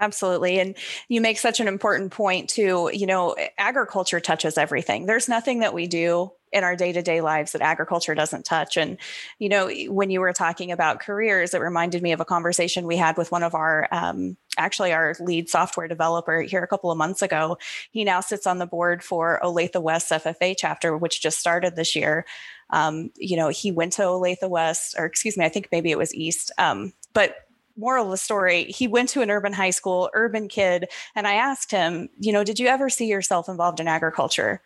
Absolutely. 0.00 0.60
And 0.60 0.76
you 1.08 1.20
make 1.20 1.38
such 1.38 1.60
an 1.60 1.68
important 1.68 2.12
point 2.12 2.48
too. 2.48 2.90
You 2.92 3.06
know, 3.06 3.34
agriculture 3.56 4.20
touches 4.20 4.56
everything. 4.56 5.06
There's 5.06 5.28
nothing 5.28 5.60
that 5.60 5.74
we 5.74 5.86
do 5.86 6.32
in 6.52 6.64
our 6.64 6.76
day-to-day 6.76 7.20
lives 7.20 7.52
that 7.52 7.60
agriculture 7.60 8.14
doesn't 8.14 8.44
touch 8.44 8.76
and 8.76 8.96
you 9.38 9.48
know 9.50 9.70
when 9.88 10.10
you 10.10 10.20
were 10.20 10.32
talking 10.32 10.72
about 10.72 11.00
careers 11.00 11.52
it 11.52 11.60
reminded 11.60 12.02
me 12.02 12.12
of 12.12 12.20
a 12.20 12.24
conversation 12.24 12.86
we 12.86 12.96
had 12.96 13.16
with 13.18 13.30
one 13.30 13.42
of 13.42 13.54
our 13.54 13.86
um, 13.92 14.36
actually 14.56 14.92
our 14.92 15.14
lead 15.20 15.48
software 15.48 15.88
developer 15.88 16.40
here 16.40 16.62
a 16.62 16.66
couple 16.66 16.90
of 16.90 16.96
months 16.96 17.22
ago 17.22 17.58
he 17.90 18.02
now 18.04 18.20
sits 18.20 18.46
on 18.46 18.58
the 18.58 18.66
board 18.66 19.02
for 19.02 19.40
olathe 19.42 19.80
west 19.80 20.10
ffa 20.10 20.54
chapter 20.56 20.96
which 20.96 21.20
just 21.20 21.38
started 21.38 21.76
this 21.76 21.94
year 21.94 22.24
um, 22.70 23.10
you 23.16 23.36
know 23.36 23.48
he 23.48 23.70
went 23.70 23.92
to 23.92 24.02
olathe 24.02 24.48
west 24.48 24.94
or 24.98 25.04
excuse 25.04 25.36
me 25.36 25.44
i 25.44 25.48
think 25.50 25.68
maybe 25.70 25.90
it 25.90 25.98
was 25.98 26.14
east 26.14 26.50
um, 26.58 26.92
but 27.12 27.36
moral 27.78 28.06
of 28.06 28.10
the 28.10 28.16
story, 28.16 28.64
he 28.64 28.88
went 28.88 29.08
to 29.10 29.22
an 29.22 29.30
urban 29.30 29.52
high 29.52 29.70
school, 29.70 30.10
urban 30.12 30.48
kid, 30.48 30.88
and 31.14 31.26
I 31.26 31.34
asked 31.34 31.70
him, 31.70 32.08
you 32.18 32.32
know, 32.32 32.44
did 32.44 32.58
you 32.58 32.66
ever 32.66 32.90
see 32.90 33.06
yourself 33.06 33.48
involved 33.48 33.80
in 33.80 33.88
agriculture? 33.88 34.60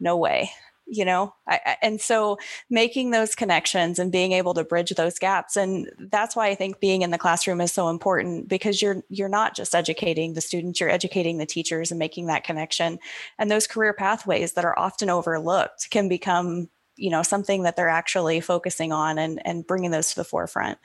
No 0.00 0.16
way 0.16 0.50
you 0.86 1.04
know 1.04 1.34
I, 1.48 1.76
and 1.82 2.00
so 2.00 2.38
making 2.70 3.10
those 3.10 3.34
connections 3.34 3.98
and 3.98 4.12
being 4.12 4.32
able 4.32 4.54
to 4.54 4.64
bridge 4.64 4.90
those 4.90 5.18
gaps 5.18 5.56
and 5.56 5.90
that's 5.98 6.36
why 6.36 6.46
i 6.48 6.54
think 6.54 6.80
being 6.80 7.02
in 7.02 7.10
the 7.10 7.18
classroom 7.18 7.60
is 7.60 7.72
so 7.72 7.88
important 7.88 8.48
because 8.48 8.80
you're 8.80 9.02
you're 9.08 9.28
not 9.28 9.56
just 9.56 9.74
educating 9.74 10.34
the 10.34 10.40
students 10.40 10.80
you're 10.80 10.88
educating 10.88 11.38
the 11.38 11.46
teachers 11.46 11.90
and 11.90 11.98
making 11.98 12.26
that 12.26 12.44
connection 12.44 12.98
and 13.38 13.50
those 13.50 13.66
career 13.66 13.92
pathways 13.92 14.52
that 14.52 14.64
are 14.64 14.78
often 14.78 15.10
overlooked 15.10 15.90
can 15.90 16.08
become 16.08 16.68
you 16.96 17.10
know 17.10 17.22
something 17.22 17.64
that 17.64 17.76
they're 17.76 17.88
actually 17.88 18.40
focusing 18.40 18.92
on 18.92 19.18
and 19.18 19.44
and 19.44 19.66
bringing 19.66 19.90
those 19.90 20.10
to 20.10 20.16
the 20.16 20.24
forefront 20.24 20.78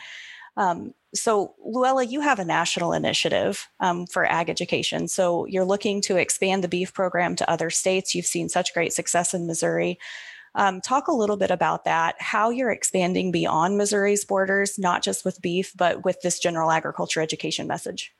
um, 0.57 0.93
so, 1.13 1.55
Luella, 1.63 2.05
you 2.05 2.21
have 2.21 2.39
a 2.39 2.45
national 2.45 2.93
initiative 2.93 3.67
um, 3.81 4.07
for 4.07 4.25
ag 4.25 4.49
education. 4.49 5.07
So, 5.07 5.45
you're 5.45 5.65
looking 5.65 6.01
to 6.03 6.15
expand 6.17 6.63
the 6.63 6.69
beef 6.69 6.93
program 6.93 7.35
to 7.37 7.49
other 7.49 7.69
states. 7.69 8.15
You've 8.15 8.25
seen 8.25 8.47
such 8.47 8.73
great 8.73 8.93
success 8.93 9.33
in 9.33 9.47
Missouri. 9.47 9.99
Um, 10.55 10.81
talk 10.81 11.07
a 11.07 11.13
little 11.13 11.37
bit 11.37 11.51
about 11.51 11.85
that, 11.85 12.15
how 12.19 12.49
you're 12.49 12.71
expanding 12.71 13.31
beyond 13.31 13.77
Missouri's 13.77 14.25
borders, 14.25 14.77
not 14.77 15.01
just 15.01 15.23
with 15.23 15.41
beef, 15.41 15.71
but 15.75 16.03
with 16.03 16.21
this 16.21 16.39
general 16.39 16.71
agriculture 16.71 17.21
education 17.21 17.67
message. 17.67 18.13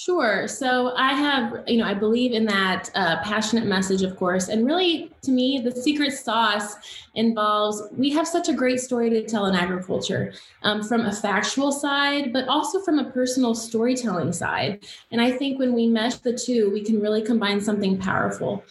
Sure. 0.00 0.46
So 0.46 0.94
I 0.94 1.12
have, 1.12 1.64
you 1.66 1.78
know, 1.78 1.84
I 1.84 1.92
believe 1.92 2.32
in 2.32 2.44
that 2.44 2.88
uh, 2.94 3.20
passionate 3.24 3.66
message, 3.66 4.02
of 4.02 4.14
course. 4.14 4.46
And 4.48 4.64
really, 4.64 5.10
to 5.22 5.32
me, 5.32 5.58
the 5.58 5.72
secret 5.72 6.12
sauce 6.12 6.76
involves 7.16 7.82
we 7.90 8.08
have 8.10 8.28
such 8.28 8.48
a 8.48 8.52
great 8.52 8.78
story 8.78 9.10
to 9.10 9.24
tell 9.24 9.46
in 9.46 9.56
agriculture 9.56 10.34
um, 10.62 10.84
from 10.84 11.00
a 11.00 11.12
factual 11.12 11.72
side, 11.72 12.32
but 12.32 12.46
also 12.46 12.80
from 12.80 13.00
a 13.00 13.10
personal 13.10 13.56
storytelling 13.56 14.32
side. 14.32 14.86
And 15.10 15.20
I 15.20 15.32
think 15.32 15.58
when 15.58 15.74
we 15.74 15.88
mesh 15.88 16.14
the 16.18 16.32
two, 16.32 16.70
we 16.70 16.84
can 16.84 17.00
really 17.00 17.20
combine 17.20 17.60
something 17.60 17.98
powerful. 17.98 18.62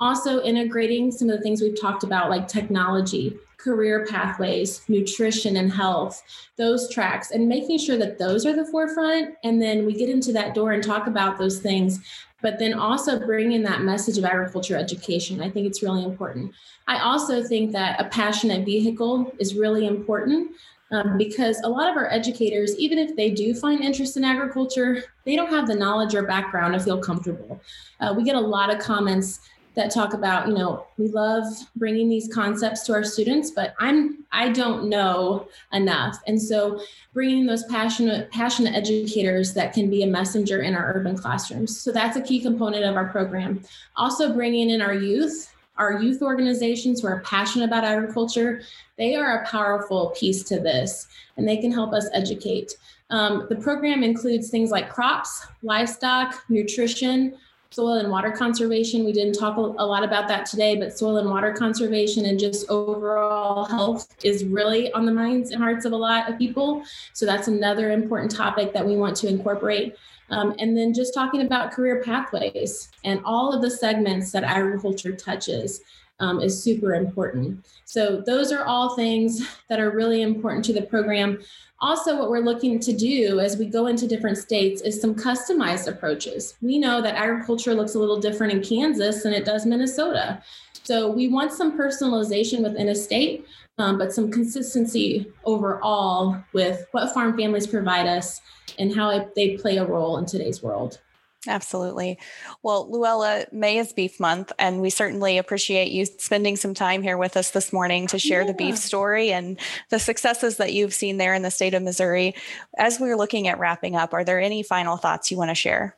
Also, 0.00 0.42
integrating 0.42 1.10
some 1.10 1.30
of 1.30 1.38
the 1.38 1.42
things 1.42 1.62
we've 1.62 1.80
talked 1.80 2.04
about, 2.04 2.28
like 2.28 2.46
technology, 2.46 3.38
career 3.64 4.06
pathways, 4.08 4.82
nutrition 4.88 5.56
and 5.56 5.72
health, 5.72 6.22
those 6.58 6.92
tracks, 6.92 7.30
and 7.30 7.48
making 7.48 7.78
sure 7.78 7.96
that 7.96 8.18
those 8.18 8.44
are 8.44 8.54
the 8.54 8.66
forefront. 8.66 9.34
And 9.42 9.60
then 9.60 9.86
we 9.86 9.94
get 9.94 10.10
into 10.10 10.32
that 10.34 10.54
door 10.54 10.72
and 10.72 10.84
talk 10.84 11.06
about 11.06 11.38
those 11.38 11.60
things, 11.60 12.00
but 12.42 12.58
then 12.58 12.74
also 12.74 13.18
bring 13.18 13.52
in 13.52 13.62
that 13.62 13.80
message 13.80 14.18
of 14.18 14.24
agriculture 14.26 14.76
education. 14.76 15.40
I 15.40 15.48
think 15.48 15.66
it's 15.66 15.82
really 15.82 16.04
important. 16.04 16.52
I 16.86 16.98
also 16.98 17.42
think 17.42 17.72
that 17.72 17.98
a 17.98 18.04
passionate 18.10 18.66
vehicle 18.66 19.32
is 19.38 19.54
really 19.54 19.86
important. 19.86 20.52
Um, 20.90 21.16
because 21.16 21.58
a 21.64 21.68
lot 21.68 21.90
of 21.90 21.96
our 21.96 22.08
educators, 22.12 22.76
even 22.76 22.98
if 22.98 23.16
they 23.16 23.30
do 23.30 23.52
find 23.54 23.80
interest 23.80 24.16
in 24.16 24.22
agriculture, 24.22 25.02
they 25.24 25.34
don't 25.34 25.50
have 25.50 25.66
the 25.66 25.74
knowledge 25.74 26.14
or 26.14 26.22
background 26.22 26.74
to 26.74 26.78
feel 26.78 27.00
comfortable. 27.00 27.58
Uh, 28.00 28.14
we 28.16 28.22
get 28.22 28.36
a 28.36 28.40
lot 28.40 28.72
of 28.72 28.78
comments 28.78 29.40
that 29.74 29.92
talk 29.92 30.14
about 30.14 30.48
you 30.48 30.54
know 30.54 30.86
we 30.98 31.08
love 31.08 31.44
bringing 31.76 32.08
these 32.08 32.32
concepts 32.32 32.82
to 32.82 32.92
our 32.92 33.04
students 33.04 33.50
but 33.50 33.74
i'm 33.78 34.24
i 34.32 34.48
don't 34.48 34.88
know 34.88 35.46
enough. 35.72 36.18
And 36.26 36.40
so 36.40 36.80
bringing 37.12 37.46
those 37.46 37.64
passionate 37.64 38.30
passionate 38.30 38.74
educators 38.74 39.54
that 39.54 39.72
can 39.72 39.90
be 39.90 40.02
a 40.02 40.06
messenger 40.06 40.62
in 40.62 40.74
our 40.74 40.92
urban 40.94 41.16
classrooms. 41.16 41.78
So 41.80 41.92
that's 41.92 42.16
a 42.16 42.22
key 42.22 42.40
component 42.40 42.84
of 42.84 42.96
our 42.96 43.08
program. 43.08 43.60
Also 43.96 44.32
bringing 44.32 44.70
in 44.70 44.82
our 44.82 44.94
youth 44.94 45.50
our 45.76 46.00
youth 46.00 46.22
organizations 46.22 47.00
who 47.00 47.08
are 47.08 47.20
passionate 47.20 47.64
about 47.64 47.82
agriculture 47.84 48.62
they 48.96 49.16
are 49.16 49.38
a 49.38 49.46
powerful 49.46 50.14
piece 50.18 50.44
to 50.44 50.60
this 50.60 51.08
and 51.36 51.48
they 51.48 51.56
can 51.56 51.72
help 51.72 51.92
us 51.92 52.08
educate. 52.12 52.76
Um, 53.10 53.46
the 53.48 53.56
program 53.56 54.04
includes 54.04 54.50
things 54.50 54.70
like 54.70 54.88
crops, 54.88 55.46
livestock, 55.62 56.44
nutrition, 56.48 57.36
soil 57.74 57.94
and 57.94 58.08
water 58.08 58.30
conservation. 58.30 59.04
We 59.04 59.12
didn't 59.12 59.34
talk 59.34 59.56
a 59.56 59.60
lot 59.60 60.04
about 60.04 60.28
that 60.28 60.46
today, 60.46 60.76
but 60.76 60.96
soil 60.96 61.16
and 61.16 61.28
water 61.28 61.52
conservation 61.52 62.26
and 62.26 62.38
just 62.38 62.70
overall 62.70 63.64
health 63.64 64.14
is 64.22 64.44
really 64.44 64.92
on 64.92 65.04
the 65.04 65.12
minds 65.12 65.50
and 65.50 65.60
hearts 65.60 65.84
of 65.84 65.90
a 65.90 65.96
lot 65.96 66.30
of 66.30 66.38
people. 66.38 66.84
So 67.14 67.26
that's 67.26 67.48
another 67.48 67.90
important 67.90 68.30
topic 68.30 68.72
that 68.74 68.86
we 68.86 68.96
want 68.96 69.16
to 69.16 69.28
incorporate. 69.28 69.96
Um, 70.30 70.54
and 70.60 70.76
then 70.76 70.94
just 70.94 71.12
talking 71.14 71.42
about 71.42 71.72
career 71.72 72.00
pathways 72.02 72.90
and 73.02 73.20
all 73.24 73.52
of 73.52 73.60
the 73.60 73.70
segments 73.70 74.30
that 74.32 74.44
agriculture 74.44 75.12
touches 75.12 75.80
um, 76.20 76.40
is 76.40 76.62
super 76.62 76.94
important. 76.94 77.64
So, 77.84 78.22
those 78.24 78.52
are 78.52 78.64
all 78.64 78.94
things 78.96 79.46
that 79.68 79.80
are 79.80 79.90
really 79.90 80.22
important 80.22 80.64
to 80.66 80.72
the 80.72 80.82
program. 80.82 81.40
Also, 81.80 82.16
what 82.16 82.30
we're 82.30 82.40
looking 82.40 82.78
to 82.80 82.92
do 82.92 83.40
as 83.40 83.56
we 83.56 83.66
go 83.66 83.88
into 83.88 84.06
different 84.06 84.38
states 84.38 84.80
is 84.82 85.00
some 85.00 85.14
customized 85.14 85.88
approaches. 85.88 86.54
We 86.62 86.78
know 86.78 87.02
that 87.02 87.16
agriculture 87.16 87.74
looks 87.74 87.94
a 87.94 87.98
little 87.98 88.20
different 88.20 88.52
in 88.52 88.62
Kansas 88.62 89.22
than 89.22 89.32
it 89.32 89.44
does 89.44 89.66
Minnesota. 89.66 90.42
So, 90.82 91.10
we 91.10 91.28
want 91.28 91.52
some 91.52 91.78
personalization 91.78 92.62
within 92.62 92.88
a 92.88 92.94
state, 92.94 93.46
um, 93.78 93.98
but 93.98 94.12
some 94.12 94.30
consistency 94.30 95.26
overall 95.44 96.36
with 96.52 96.86
what 96.92 97.12
farm 97.12 97.36
families 97.36 97.66
provide 97.66 98.06
us 98.06 98.40
and 98.78 98.94
how 98.94 99.28
they 99.34 99.56
play 99.56 99.78
a 99.78 99.84
role 99.84 100.18
in 100.18 100.26
today's 100.26 100.62
world. 100.62 101.00
Absolutely. 101.46 102.18
Well, 102.62 102.90
Luella, 102.90 103.44
May 103.52 103.78
is 103.78 103.92
Beef 103.92 104.18
Month, 104.18 104.52
and 104.58 104.80
we 104.80 104.90
certainly 104.90 105.36
appreciate 105.36 105.92
you 105.92 106.06
spending 106.06 106.56
some 106.56 106.74
time 106.74 107.02
here 107.02 107.18
with 107.18 107.36
us 107.36 107.50
this 107.50 107.72
morning 107.72 108.06
to 108.08 108.18
share 108.18 108.42
yeah. 108.42 108.46
the 108.48 108.54
beef 108.54 108.78
story 108.78 109.30
and 109.30 109.58
the 109.90 109.98
successes 109.98 110.56
that 110.56 110.72
you've 110.72 110.94
seen 110.94 111.18
there 111.18 111.34
in 111.34 111.42
the 111.42 111.50
state 111.50 111.74
of 111.74 111.82
Missouri. 111.82 112.34
As 112.78 112.98
we're 112.98 113.16
looking 113.16 113.46
at 113.48 113.58
wrapping 113.58 113.94
up, 113.94 114.14
are 114.14 114.24
there 114.24 114.40
any 114.40 114.62
final 114.62 114.96
thoughts 114.96 115.30
you 115.30 115.36
want 115.36 115.50
to 115.50 115.54
share? 115.54 115.96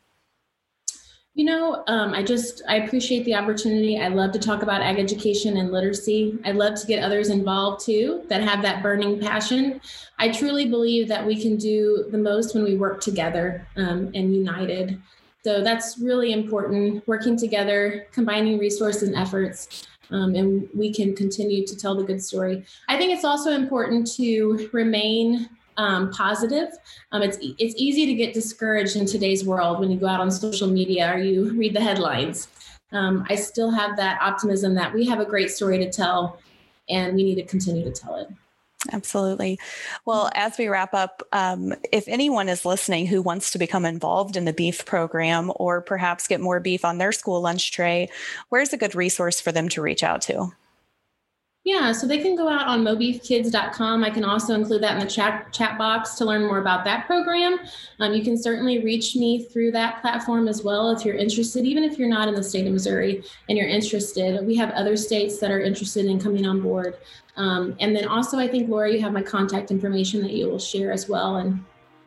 You 1.37 1.45
know, 1.45 1.85
um, 1.87 2.15
I 2.15 2.23
just 2.23 2.63
I 2.67 2.77
appreciate 2.77 3.27
the 3.27 3.35
opportunity. 3.35 4.01
I 4.01 4.09
love 4.09 4.33
to 4.33 4.39
talk 4.39 4.63
about 4.63 4.81
ag 4.81 4.99
education 4.99 5.59
and 5.59 5.71
literacy. 5.71 6.39
I 6.47 6.53
love 6.53 6.81
to 6.81 6.87
get 6.87 7.05
others 7.05 7.29
involved 7.29 7.85
too 7.85 8.25
that 8.29 8.43
have 8.43 8.63
that 8.63 8.83
burning 8.83 9.21
passion. 9.21 9.83
I 10.19 10.31
truly 10.31 10.65
believe 10.71 11.09
that 11.09 11.27
we 11.27 11.41
can 11.41 11.59
do 11.59 12.07
the 12.11 12.17
most 12.17 12.55
when 12.55 12.65
we 12.65 12.79
work 12.79 13.03
together 13.03 13.69
um, 13.77 14.11
and 14.15 14.35
united. 14.35 14.99
So 15.47 15.63
that's 15.63 15.97
really 15.99 16.33
important. 16.33 17.07
Working 17.07 17.37
together, 17.37 18.09
combining 18.11 18.59
resources 18.59 19.05
and 19.05 19.15
efforts. 19.15 19.87
Um, 20.11 20.35
and 20.35 20.69
we 20.75 20.93
can 20.93 21.15
continue 21.15 21.65
to 21.65 21.77
tell 21.77 21.95
the 21.95 22.03
good 22.03 22.21
story. 22.21 22.65
I 22.89 22.99
think 22.99 23.13
it's 23.13 23.25
also 23.25 23.53
important 23.53 24.13
to 24.17 24.69
remain 24.73 25.49
um, 25.77 26.11
positive. 26.11 26.71
Um, 27.13 27.23
it's 27.23 27.39
it's 27.61 27.77
easy 27.77 28.07
to 28.07 28.15
get 28.15 28.35
discouraged 28.35 28.97
in 28.97 29.07
today's 29.07 29.45
world 29.45 29.79
when 29.79 29.89
you 29.89 30.01
go 30.01 30.09
out 30.09 30.19
on 30.19 30.33
social 30.33 30.67
media 30.67 31.15
or 31.15 31.19
you 31.19 31.53
read 31.53 31.77
the 31.77 31.81
headlines. 31.81 32.49
Um, 32.91 33.25
I 33.31 33.37
still 33.37 33.71
have 33.71 33.97
that 33.99 34.21
optimism 34.21 34.75
that 34.75 34.93
we 34.93 35.07
have 35.07 35.21
a 35.21 35.25
great 35.25 35.53
story 35.53 35.79
to 35.79 35.89
tell, 35.89 36.41
and 36.89 37.15
we 37.15 37.23
need 37.23 37.37
to 37.37 37.45
continue 37.45 37.85
to 37.85 37.93
tell 37.93 38.17
it. 38.17 38.29
Absolutely. 38.93 39.59
Well, 40.05 40.31
as 40.35 40.59
we 40.59 40.69
wrap 40.69 40.95
up, 40.95 41.23
um, 41.33 41.75
if 41.93 42.07
anyone 42.09 42.49
is 42.49 42.65
listening 42.65 43.07
who 43.07 43.23
wants 43.23 43.51
to 43.53 43.59
become 43.59 43.85
involved 43.85 44.37
in 44.37 44.45
the 44.45 44.53
beef 44.53 44.85
program 44.85 45.53
or 45.57 45.81
perhaps 45.81 46.29
get 46.29 46.41
more 46.41 46.61
beef 46.61 46.85
on 46.85 46.99
their 46.99 47.13
school 47.13 47.41
lunch 47.41 47.73
tray, 47.73 48.11
where's 48.49 48.73
a 48.73 48.77
good 48.77 48.95
resource 48.95 49.41
for 49.41 49.53
them 49.53 49.69
to 49.71 49.83
reach 49.83 50.03
out 50.03 50.23
to? 50.23 50.53
Yeah, 51.67 51.91
so 51.91 52.07
they 52.07 52.19
can 52.19 52.37
go 52.37 52.49
out 52.49 52.69
on 52.69 52.85
mobeefkids.com. 52.85 54.05
I 54.05 54.11
can 54.11 54.25
also 54.25 54.55
include 54.55 54.85
that 54.85 54.95
in 54.95 55.01
the 55.01 55.11
chat 55.11 55.53
chat 55.53 55.77
box 55.77 56.15
to 56.15 56.25
learn 56.25 56.47
more 56.47 56.59
about 56.59 56.85
that 56.85 57.09
program. 57.09 57.59
Um, 57.99 58.15
you 58.15 58.23
can 58.23 58.41
certainly 58.41 58.85
reach 58.85 59.17
me 59.17 59.43
through 59.43 59.73
that 59.73 60.01
platform 60.01 60.47
as 60.47 60.63
well 60.63 60.91
if 60.91 61.05
you're 61.05 61.17
interested, 61.17 61.65
even 61.65 61.83
if 61.83 61.99
you're 61.99 62.09
not 62.09 62.29
in 62.29 62.37
the 62.37 62.43
state 62.45 62.69
of 62.69 62.73
Missouri 62.73 63.25
and 63.49 63.59
you're 63.59 63.67
interested. 63.67 64.47
We 64.47 64.55
have 64.55 64.71
other 64.71 64.97
states 64.97 65.41
that 65.41 65.51
are 65.51 65.59
interested 65.59 66.07
in 66.07 66.21
coming 66.21 66.47
on 66.47 66.61
board. 66.61 66.99
Um, 67.37 67.75
and 67.81 67.97
then 67.97 68.07
also, 68.07 68.39
I 68.39 68.47
think 68.47 68.69
Laura, 68.69 68.93
you 68.93 69.01
have 69.01 69.13
my 69.13 69.23
contact 69.23 69.73
information 69.73 70.23
that 70.23 70.35
you 70.35 70.49
will 70.49 70.61
share 70.61 70.93
as 70.93 71.09
well. 71.09 71.39
And 71.39 71.65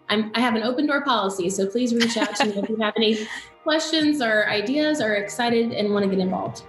I'm, 0.08 0.32
I 0.36 0.39
have 0.39 0.56
an 0.56 0.63
open 0.63 0.88
door 0.88 1.02
policy, 1.02 1.50
so 1.50 1.67
please 1.67 1.93
reach 1.93 2.15
out 2.15 2.34
to 2.38 2.45
me 2.45 2.54
if 2.54 2.69
you 2.69 2.78
have 2.78 2.93
any 2.95 3.28
questions 3.63 4.22
or 4.22 4.48
ideas 4.48 5.02
or 5.02 5.15
excited 5.15 5.74
and 5.74 5.91
want 5.93 6.06
to 6.06 6.10
get 6.10 6.19
involved. 6.19 6.63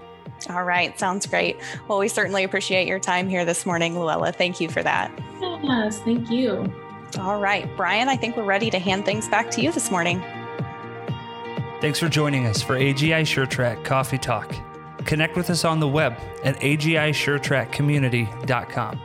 All 0.51 0.65
right, 0.65 0.99
sounds 0.99 1.27
great. 1.27 1.59
Well, 1.87 1.99
we 1.99 2.09
certainly 2.09 2.45
appreciate 2.45 2.89
your 2.89 2.99
time 2.99 3.29
here 3.29 3.45
this 3.45 3.65
morning, 3.65 3.99
Luella. 3.99 4.33
Thank 4.33 4.61
you 4.61 4.69
for 4.69 4.83
that. 4.83 5.11
Yes, 5.63 6.01
thank 6.01 6.31
you. 6.31 6.73
All 7.19 7.41
right, 7.41 7.69
Brian, 7.77 8.09
I 8.09 8.17
think 8.17 8.37
we're 8.37 8.45
ready 8.45 8.71
to 8.71 8.79
hand 8.79 9.05
things 9.05 9.29
back 9.29 9.51
to 9.53 9.61
you 9.61 9.73
this 9.73 9.91
morning. 9.91 10.23
Thanks 11.81 11.99
for 11.99 12.09
joining 12.09 12.47
us 12.47 12.63
for 12.63 12.75
AGI 12.75 13.23
SureTrack 13.23 13.85
Coffee 13.85 14.19
Talk. 14.19 14.55
Connect 15.05 15.37
with 15.37 15.51
us 15.51 15.65
on 15.65 15.81
the 15.81 15.89
web 15.89 16.17
at 16.45 16.61
agisuretrackcommunity.com. 16.61 19.01